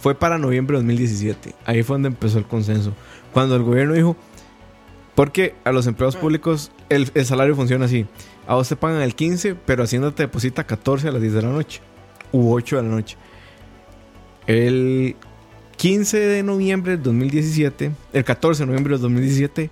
[0.00, 1.54] fue para noviembre de 2017.
[1.66, 2.92] Ahí fue donde empezó el consenso.
[3.32, 4.16] Cuando el gobierno dijo,
[5.14, 8.06] porque a los empleados públicos el, el salario funciona así.
[8.46, 11.42] A vos te pagan el 15, pero Hacienda te deposita 14 a las 10 de
[11.42, 11.80] la noche.
[12.32, 13.16] U 8 de la noche.
[14.46, 15.16] El
[15.76, 19.70] 15 de noviembre del 2017, el 14 de noviembre del 2017,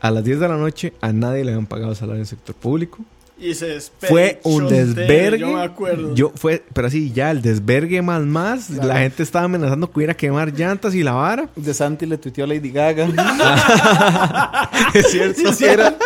[0.00, 2.54] a las 10 de la noche, a nadie le habían pagado salario en el sector
[2.54, 3.04] público.
[3.40, 5.38] Y se Fue un desvergue.
[5.38, 6.14] Yo me acuerdo.
[6.14, 8.66] Yo fue, pero así, ya el desvergue más más.
[8.66, 8.88] Claro.
[8.88, 11.48] La gente estaba amenazando que iba a quemar llantas y la vara.
[11.54, 13.08] De Santi le tuiteó a Lady Gaga.
[14.94, 15.40] es cierto.
[15.60, 15.96] era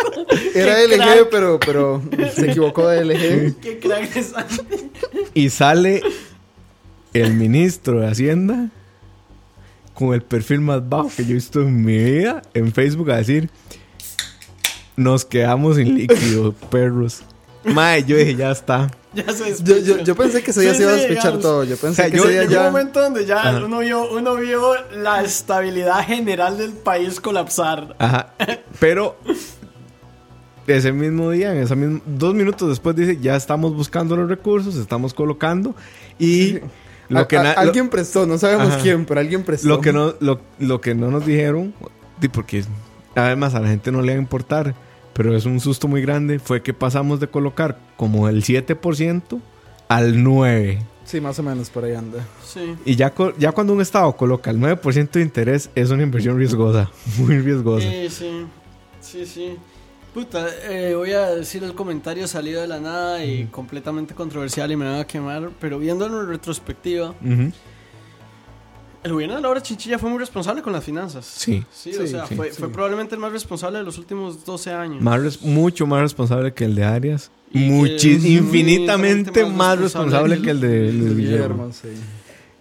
[0.53, 1.27] era Qué LG, crack.
[1.31, 2.01] pero, pero
[2.35, 3.59] se equivocó de LG.
[3.59, 4.91] Qué crack es Santi.
[5.33, 6.03] Y sale
[7.13, 8.69] el ministro de Hacienda
[9.95, 13.17] con el perfil más bajo que yo he visto en mi vida en Facebook a
[13.17, 13.49] decir:
[14.95, 17.23] Nos quedamos sin líquido, perros.
[17.63, 18.91] Mae, yo dije: Ya está.
[19.13, 21.41] Ya se Yo, yo, yo pensé que ese día Sí, se iba a despechar digamos.
[21.43, 21.63] todo.
[21.63, 22.71] Yo pensé O sea, que yo- ese día Llegó un ya.
[22.71, 23.63] momento donde ya Ajá.
[23.65, 27.95] uno vio, uno vio la estabilidad general del país colapsar.
[27.99, 28.33] Ajá.
[28.79, 29.15] Pero
[30.67, 34.75] ese mismo día, en esa misma, dos minutos después, dice: Ya estamos buscando los recursos,
[34.75, 35.75] estamos colocando.
[36.19, 36.59] Y
[37.09, 38.79] lo que, a- alguien prestó, no sabemos Ajá.
[38.81, 39.67] quién, pero alguien prestó.
[39.67, 41.73] Lo que no, lo, lo que no nos dijeron,
[42.19, 42.63] di, porque
[43.15, 44.75] además a la gente no le va a importar,
[45.13, 49.39] pero es un susto muy grande, fue que pasamos de colocar como el 7%
[49.87, 50.79] al 9%.
[51.05, 52.25] Sí, más o menos por ahí anda.
[52.45, 52.75] Sí.
[52.85, 56.89] Y ya, ya cuando un estado coloca el 9% de interés, es una inversión riesgosa,
[57.17, 57.89] muy riesgosa.
[57.89, 58.45] Sí, sí.
[59.01, 59.57] Sí, sí.
[60.13, 64.75] Puta, eh, voy a decir el comentario salido de la nada y completamente controversial y
[64.75, 67.51] me van a quemar, pero viéndolo en retrospectiva, Ujú.
[69.03, 71.25] El gobierno de Laura Chinchilla fue muy responsable con las finanzas.
[71.25, 71.63] Sí.
[71.73, 72.55] Sí, Sí, o sea, sí, fue, sí.
[72.59, 75.01] fue probablemente el más responsable de los últimos 12 años.
[75.01, 77.31] Más res- mucho más responsable que el de Arias.
[77.53, 81.69] Infinitamente más más responsable responsable que el de Luis Guillermo.
[81.69, 81.89] Guillermo, sí.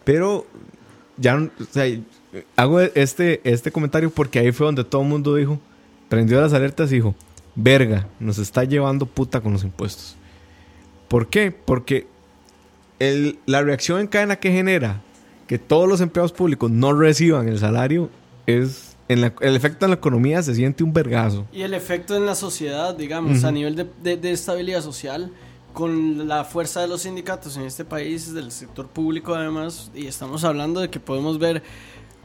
[0.05, 0.47] Pero
[1.17, 1.85] ya, o sea,
[2.57, 5.61] hago este, este comentario porque ahí fue donde todo el mundo dijo,
[6.09, 7.15] prendió las alertas y dijo,
[7.55, 10.17] verga, nos está llevando puta con los impuestos.
[11.09, 11.53] ¿Por qué?
[11.53, 12.07] Porque
[12.99, 15.03] el- la reacción en cadena que genera
[15.47, 18.09] que todos los empleados públicos no reciban el salario
[18.47, 18.89] es...
[19.09, 21.45] En la- el efecto en la economía se siente un vergazo.
[21.53, 25.31] Y el efecto en la sociedad, digamos, a nivel de, de- de estabilidad social,
[25.75, 30.45] con la fuerza de los sindicatos en este país, del sector público además, y estamos
[30.45, 31.63] hablando de que podemos ver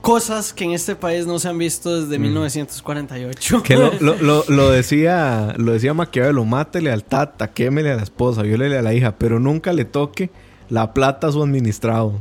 [0.01, 3.63] cosas que en este país no se han visto desde 1948.
[3.63, 8.03] Que lo, lo- lo- lo decía lo decía Maquiavelo, mátele al tata, quémele a la
[8.03, 10.30] esposa, viólele a la hija, pero nunca le toque
[10.70, 12.20] la plata a su administrado.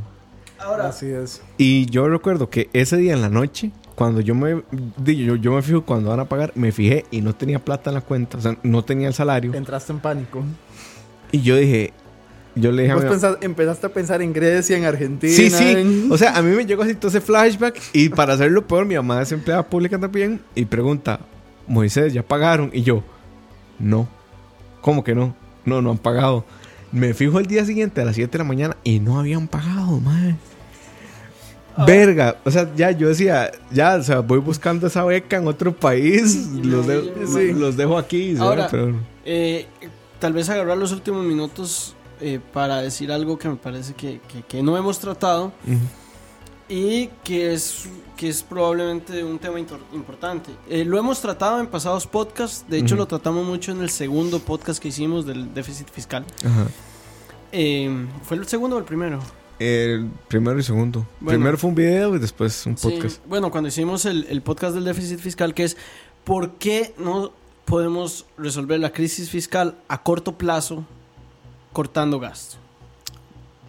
[0.59, 1.41] Ahora, Así es.
[1.57, 4.63] Y yo recuerdo que ese día en la noche, cuando yo me
[4.97, 7.89] di- yo, yo me fijo cuando van a pagar, me fijé y no tenía plata
[7.89, 9.53] en la cuenta, o sea, no tenía el salario.
[9.53, 10.43] Entraste en pánico.
[11.31, 11.93] Y yo dije,
[12.55, 15.33] yo le dije a Vos mi mamá, pensás- empezaste a pensar en Grecia, en Argentina.
[15.33, 15.63] Sí, sí.
[15.71, 17.79] en- O sea, a mí me llegó así todo ese flashback.
[17.93, 20.41] Y para hacerlo peor, mi mamá es empleada pública también.
[20.55, 21.19] Y pregunta,
[21.67, 22.69] Moisés, ¿ya pagaron?
[22.73, 23.03] Y yo,
[23.79, 24.07] no.
[24.81, 25.35] ¿Cómo que no?
[25.65, 26.45] No, no han pagado.
[26.91, 29.99] Me fijo el día siguiente a las 7 de la mañana y no habían pagado,
[29.99, 30.35] madre.
[31.85, 35.75] Verga, o sea, ya yo decía, ya, o sea, voy buscando esa beca en otro
[35.75, 37.53] país, los, de- Sí.
[37.53, 38.35] los dejo aquí.
[38.39, 39.67] Ahora- pero eh,
[40.19, 44.41] tal vez agarrar los últimos minutos eh, para decir algo que me parece que, que-
[44.41, 45.51] que no hemos tratado
[46.67, 47.85] y que es,
[48.17, 50.51] que es probablemente un tema importante.
[50.69, 54.39] Eh, lo hemos tratado en pasados podcasts, de hecho lo tratamos mucho en el segundo
[54.39, 56.25] podcast que hicimos del déficit fiscal.
[56.43, 56.65] Ajá.
[57.53, 59.19] Eh, ¿Fue el segundo o el primero?
[59.59, 61.05] El primero y segundo.
[61.19, 61.37] Bueno.
[61.39, 63.25] Primero fue un video y después un Sí, podcast.
[63.25, 65.77] bueno, cuando hicimos el, el podcast del déficit fiscal, que es
[66.25, 67.31] ¿por qué no
[67.65, 70.83] podemos resolver la crisis fiscal a corto plazo
[71.73, 72.57] cortando gasto?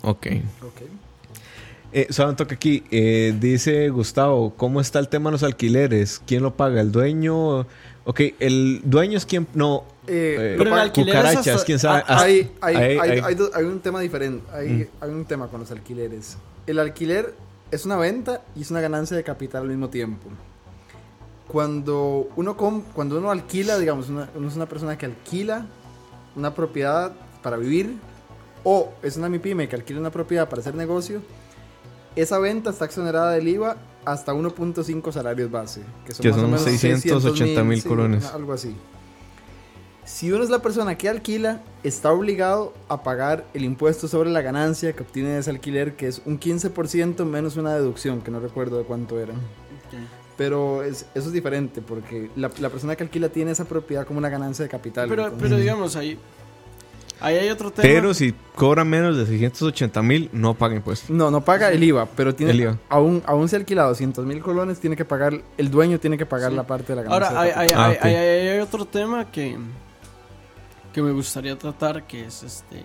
[0.03, 0.27] Ok.
[0.63, 0.83] Ok.
[1.93, 2.85] Eh, solo un toque aquí.
[2.91, 6.21] Eh, dice Gustavo, ¿cómo está el tema de los alquileres?
[6.27, 6.81] ¿Quién lo paga?
[6.81, 7.61] ¿El dueño?
[8.05, 9.47] Ok, el dueño es quien...
[9.55, 12.03] No, Eh, eh, Pero el cucarachas, hasta- quién sabe.
[12.07, 13.21] ah, hay, hay, hay,
[13.55, 14.43] hay un tema diferente.
[14.53, 14.87] Hay, Mm.
[15.03, 16.39] hay un tema con los alquileres.
[16.67, 17.35] El alquiler
[17.71, 20.29] es una venta y es una ganancia de capital al mismo tiempo.
[21.47, 22.57] cuando uno,
[22.95, 25.65] cuando uno alquila, digamos, una- uno es una persona que alquila
[26.37, 27.13] una propiedad
[27.43, 27.95] para vivir
[28.65, 31.23] o es una MIPYME que alquila una propiedad para hacer negocio,
[32.21, 36.43] esa venta está exonerada del IVA hasta 1.5 salarios base, que son, Que más o
[36.43, 38.25] menos 680 mil colones.
[38.27, 38.75] algo así.
[40.05, 44.41] Si uno es la persona que alquila, está obligado a pagar el impuesto sobre la
[44.41, 48.41] ganancia que obtiene de ese alquiler, que es un 15% menos una deducción, que no
[48.41, 49.35] recuerdo de cuánto era.
[50.39, 54.19] Pero es- eso es diferente, porque la, la persona que alquila tiene esa propiedad como
[54.19, 55.09] una ganancia de capital.
[55.11, 56.19] Pero, entonces- pero digamos, ahí,
[57.21, 57.83] ahí hay otro tema.
[57.83, 61.11] Pero si cobra menos de 680 mil, no paga impuestos.
[61.11, 62.79] No, no paga el IVA, pero tiene, El IVA.
[62.89, 66.51] Aún, aún si alquila 200 mil colones, tiene que pagar, el dueño tiene que pagar
[66.51, 66.57] Sí.
[66.57, 67.29] la parte de la ganancia.
[67.29, 67.69] Ahora, hay, hay.
[67.75, 68.05] Ah, hay- ok.
[68.05, 68.15] hay-
[68.49, 69.57] hay- otro tema que,
[70.93, 72.83] que me gustaría tratar, que es este...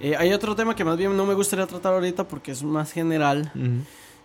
[0.00, 2.92] eh, hay otro tema que más bien no me gustaría tratar ahorita porque es más
[2.92, 3.50] general,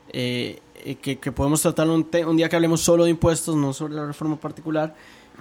[0.09, 3.71] eh, eh, que, que podemos tratarlo un, un día que hablemos solo de impuestos, no
[3.71, 4.93] sobre la reforma particular,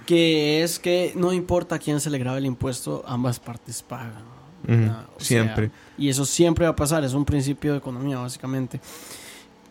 [0.05, 4.41] que es que no importa a quién se le grabe el impuesto, ambas partes pagan.
[5.17, 5.71] Siempre.
[5.97, 8.79] y eso siempre va a pasar, es un principio de economía, básicamente.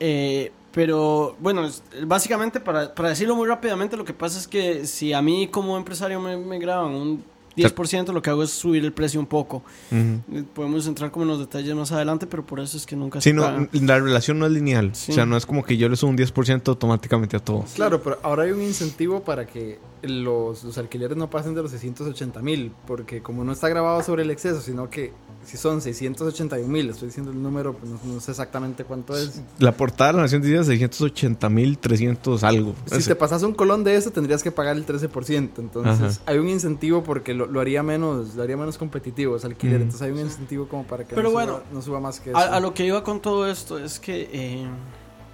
[0.01, 1.69] Eh, pero bueno,
[2.07, 5.77] básicamente para, para decirlo muy rápidamente, lo que pasa es que si a mí como
[5.77, 7.25] empresario me, me graban un
[7.57, 9.63] 10%, lo que hago es subir el precio un poco.
[9.91, 10.37] Ujú.
[10.39, 13.21] Eh, Podemos entrar como en los detalles más adelante, pero por eso es que nunca
[13.21, 13.69] Sí, se no, paga.
[13.73, 14.95] la relación no es lineal.
[14.95, 15.13] Sí.
[15.13, 17.65] O sea, no es como que yo le subo un 10% automáticamente a todo.
[17.75, 21.71] Claro, pero ahora hay un incentivo para que los, los alquileres no pasen de los
[21.73, 25.13] 680 mil, porque como no está grabado sobre el exceso, sino que
[25.45, 29.43] si son 681 mil, estoy diciendo el número, pues no, no sé exactamente cuánto es.
[29.59, 32.75] La portada de la Nación dice 680 mil 300 algo.
[32.87, 35.61] Si Es- te pasas un colón de eso, tendrías que pagar el 13%.
[35.61, 36.23] Entonces, Ajá.
[36.27, 39.81] hay un incentivo porque lo, lo haría menos lo haría menos competitivo ese alquiler.
[39.83, 42.31] Entonces, hay un incentivo como para que Pero no, bueno, suba, no suba más que
[42.31, 42.39] eso.
[42.39, 44.67] A, a lo que iba con todo esto es que, eh,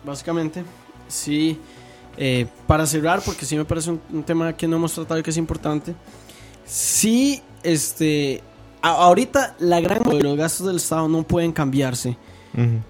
[0.05, 0.65] básicamente,
[1.09, 1.59] sí,
[2.17, 5.23] eh, para cerrar, porque sí me parece un, un tema que no hemos tratado y
[5.23, 5.95] que es importante,
[6.65, 8.43] sí, este,
[8.83, 12.17] a- ahorita la gran de los gastos del Estado no pueden cambiarse,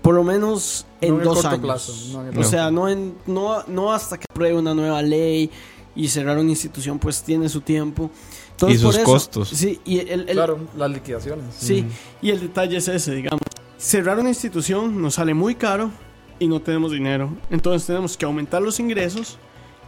[0.01, 1.61] por lo menos en No en dos corto años.
[1.61, 5.03] plazo, no en el o sea, no, en, no, no hasta que apruebe una nueva
[5.03, 5.51] ley
[5.97, 8.11] y cerrar una institución, pues tiene su tiempo.
[8.57, 9.49] Entonces, Y sus por eso- costos.
[9.51, 11.45] Sí, y el, el- Claro, las liquidaciones.
[11.59, 11.91] Sí, Ujú.
[12.23, 13.41] y el detalle es ese, digamos.
[13.79, 15.91] Cerrar una institución nos sale muy caro
[16.39, 17.29] y no tenemos dinero.
[17.51, 19.37] Entonces tenemos que aumentar los ingresos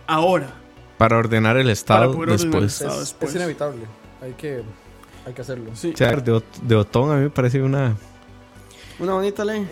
[0.07, 0.53] ahora.
[0.99, 2.73] Para ordenar el Para Estado poder ordenar el después.
[2.75, 2.93] Estado.
[2.95, 3.31] Es, después.
[3.31, 3.81] es inevitable.
[4.21, 4.63] Hay que,
[5.25, 5.71] hay que hacerlo.
[5.75, 7.97] Sí, O sea, de, Ot- de Otón a mí me parece una,
[8.99, 9.67] una bonita ley.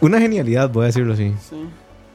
[0.00, 1.34] una genialidad, voy a decirlo así.
[1.50, 1.56] Sí.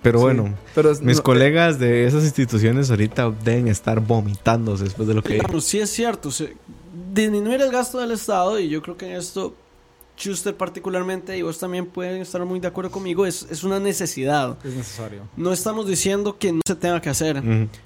[0.03, 0.23] Pero Sí.
[0.23, 5.13] bueno, Pero es- mis no- colegas de esas instituciones ahorita deben estar vomitándose después de
[5.15, 5.33] lo que...
[5.33, 6.29] Digamos, sí es cierto.
[6.29, 6.55] se-
[7.13, 9.55] disminuir el gasto del Estado, y yo creo que en esto
[10.15, 14.57] Schuster particularmente, y vos también pueden estar muy de acuerdo conmigo, es, es una necesidad.
[14.63, 15.21] es necesario.
[15.35, 17.41] No estamos diciendo que no se tenga que hacer.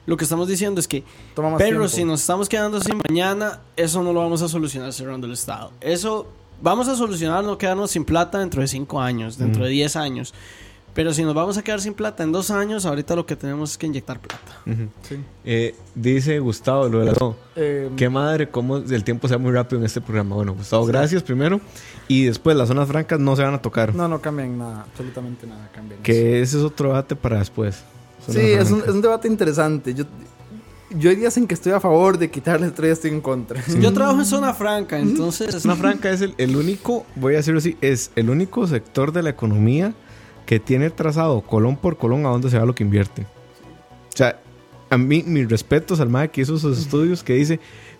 [0.05, 1.03] Lo que estamos diciendo es que
[1.36, 1.88] Toma más Pero tiempo.
[1.88, 5.72] si nos estamos quedando sin mañana, eso no lo vamos a solucionar cerrando el Estado.
[5.80, 6.28] Eso
[6.61, 9.65] vamos a solucionar no quedarnos sin plata dentro de 5 años, dentro Mm.
[9.65, 10.34] de 10 años.
[10.98, 13.70] Pero si nos vamos a quedar sin plata en 2 años, ahorita lo que tenemos
[13.70, 14.58] es que inyectar plata.
[15.08, 15.20] Sí.
[15.45, 17.12] Eh, dice Gustavo lo de la...
[17.20, 20.34] no, Eh, Qué madre, cómo el tiempo se va muy rápido en este programa.
[20.34, 21.62] Bueno, Gustavo, gracias primero.
[22.08, 23.93] Y después las zonas francas no se van a tocar.
[23.93, 24.88] no, no cambian nada.
[24.89, 26.02] Absolutamente nada cambian.
[26.02, 27.84] Que ese es otro debate para después.
[28.28, 29.93] Sí, un, es un debate interesante.
[29.93, 30.06] Yo,
[30.98, 33.64] yo hay días en que estoy a favor de quitarle tres, estoy en contra.
[33.80, 35.62] Yo trabajo en zona franca, entonces...
[35.62, 39.22] Zona franca es el, el único, voy a decirlo así, es el único sector de
[39.22, 39.93] la economía
[40.48, 43.22] que tiene trazado colón por colón a dónde se va lo que invierte.
[43.22, 44.39] O sea,
[44.89, 47.60] a mí, mis respetos al MAE que hizo sus estudios que dice,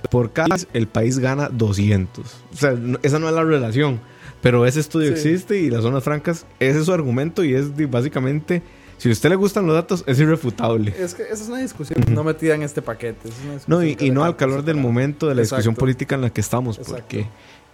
[0.10, 2.26] por cada el país gana 200.
[2.54, 4.00] O sea, no- esa no es la relación,
[4.42, 5.14] pero ese estudio Sí.
[5.30, 8.62] existe y las zonas francas, ese es su argumento y es básicamente,
[8.98, 10.96] si a usted le gustan los datos, es irrefutable.
[10.98, 13.28] Es que esa es una discusión no metida en este paquete.
[13.28, 16.40] es No, y, no al calor del momento de la discusión política en la que
[16.42, 17.02] estamos, Exacto.
[17.02, 17.28] porque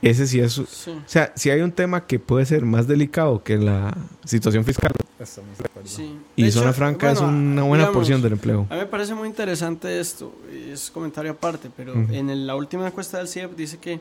[0.10, 0.54] ese sí es...
[0.54, 0.92] Sí.
[0.92, 3.96] O sea, si hay un tema que puede ser más delicado que la
[4.26, 5.88] situación fiscal Estamos de acuerdo.
[5.90, 6.18] Sí.
[6.36, 8.68] y zona franca es una buena digamos, porción del empleo.
[8.70, 12.86] A mí me parece muy interesante esto, es comentario aparte, pero en el- la última
[12.86, 14.00] encuesta del CIEP dice que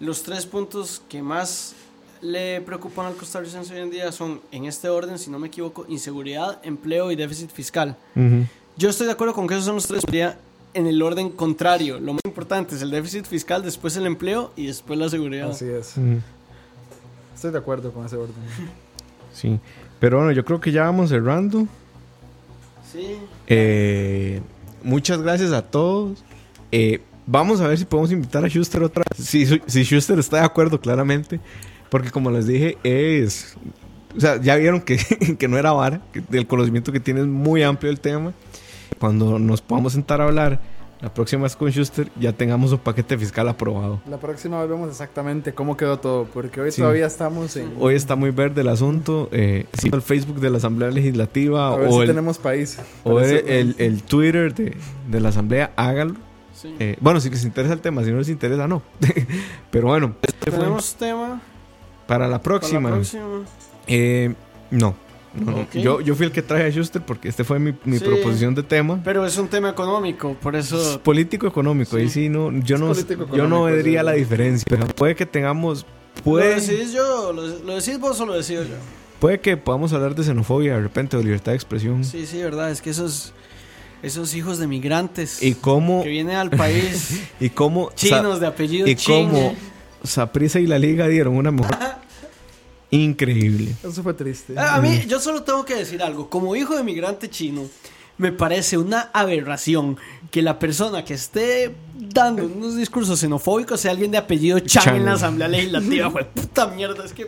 [0.00, 1.74] los tres puntos que más
[2.22, 5.86] le preocupan al costarricense hoy en día son, en este orden, si no me equivoco,
[5.88, 7.96] inseguridad, empleo y déficit fiscal.
[8.76, 10.02] Yo estoy de acuerdo con que esos son los tres,
[10.74, 12.00] en el orden contrario.
[12.00, 15.50] Lo más importante es el déficit fiscal, después el empleo y después la seguridad.
[15.50, 15.94] Así es.
[17.34, 18.34] Estoy de acuerdo con ese orden.
[19.32, 19.58] Sí.
[20.00, 21.66] Pero bueno, yo creo que ya vamos cerrando.
[22.92, 23.16] Sí.
[23.46, 24.40] Eh,
[24.82, 26.24] muchas gracias a todos.
[26.70, 29.26] Eh, vamos a ver si podemos invitar a Schuster otra vez.
[29.26, 31.40] Si, si Schuster está de acuerdo, claramente.
[31.90, 33.56] Porque como les dije, es...
[34.16, 34.98] O sea, ya vieron que,
[35.38, 36.02] que no era vara.
[36.12, 38.32] Que el conocimiento que tiene es muy amplio el tema.
[39.02, 40.60] Cuando nos podamos sentar a hablar
[41.00, 44.00] la próxima vez con Schuster, ya tengamos un paquete fiscal aprobado.
[44.08, 46.80] La próxima vez vemos exactamente cómo quedó todo, porque hoy Sí.
[46.80, 47.72] todavía estamos en...
[47.80, 49.28] Hoy está muy verde el asunto.
[49.32, 52.78] Eh, sí, el Facebook de la Asamblea Legislativa A ver o, si el, tenemos país.
[53.02, 54.76] o Para el, el- el Twitter de,
[55.10, 56.14] de la Asamblea, háganlo.
[56.54, 56.72] Sí.
[56.78, 58.82] Eh, bueno, si les interesa el tema, si no les interesa, no.
[59.72, 61.42] Pero bueno, este fue Tenemos tema
[62.06, 62.90] para la para próxima.
[62.90, 63.24] la próxima.
[63.88, 64.32] Eh,
[64.70, 64.94] no.
[65.34, 65.66] No.
[65.72, 68.04] Yo, yo fui el que traje a Schuster porque este fue mi, mi Sí.
[68.04, 69.00] proposición de tema.
[69.04, 71.00] Pero es un tema económico, por Es eso.
[71.02, 71.96] político económico.
[71.96, 74.06] Ahí sí no, yo Es no, yo no vería sí.
[74.06, 74.64] la diferencia.
[74.68, 77.32] Pero puede que tengamos, ¿Lo puede, decidís yo?
[77.32, 78.74] ¿Lo, lo decís vos o lo decido yo?
[79.20, 82.04] puede que podamos hablar de xenofobia de repente o de libertad de expresión.
[82.04, 82.70] Sí, sí, verdad.
[82.72, 83.32] Es que esos,
[84.02, 88.88] esos hijos de migrantes Y cómo, que vienen al país, y cómo, chinos de apellido
[88.88, 89.54] y cómo
[90.02, 91.70] Saprissa y la Liga dieron una mejor
[92.92, 93.74] increíble.
[93.82, 94.56] Eso fue triste.
[94.56, 96.30] A a mí, yo solo tengo que decir algo.
[96.30, 97.62] Como hijo de migrante chino,
[98.18, 99.96] me parece una aberración
[100.30, 104.96] que la persona que esté dando unos discursos xenofóbicos sea alguien de apellido Chang, Chang.
[104.96, 106.10] en la Asamblea Legislativa.
[106.10, 107.04] Fue puta mierda.
[107.04, 107.26] Es que.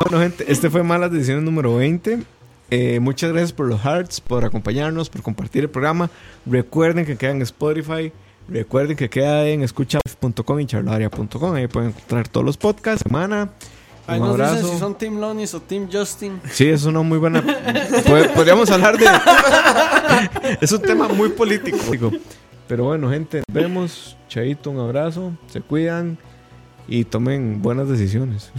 [0.00, 2.22] Bueno, gente, este fue Malas Decisiones número 20.
[2.70, 6.10] Eh, muchas gracias por los hearts, por acompañarnos, por compartir el programa.
[6.44, 8.12] Recuerden que queda en Spotify.
[8.48, 11.54] Recuerden que queda en escucha.com y charlaria.com.
[11.54, 13.02] Ahí pueden encontrar todos los podcasts.
[13.06, 13.50] Semana.
[14.08, 14.72] Ahí nos dicen abrazo.
[14.72, 16.40] si son Team Lonis o Team Justin.
[16.50, 17.42] Sí, es una muy buena.
[17.42, 19.06] Pod- Podríamos hablar de.
[20.60, 21.78] es un tema muy político.
[22.66, 24.16] Pero bueno, gente, nos vemos.
[24.28, 25.32] Chaito, un abrazo.
[25.48, 26.18] Se cuidan
[26.86, 28.50] y tomen buenas decisiones.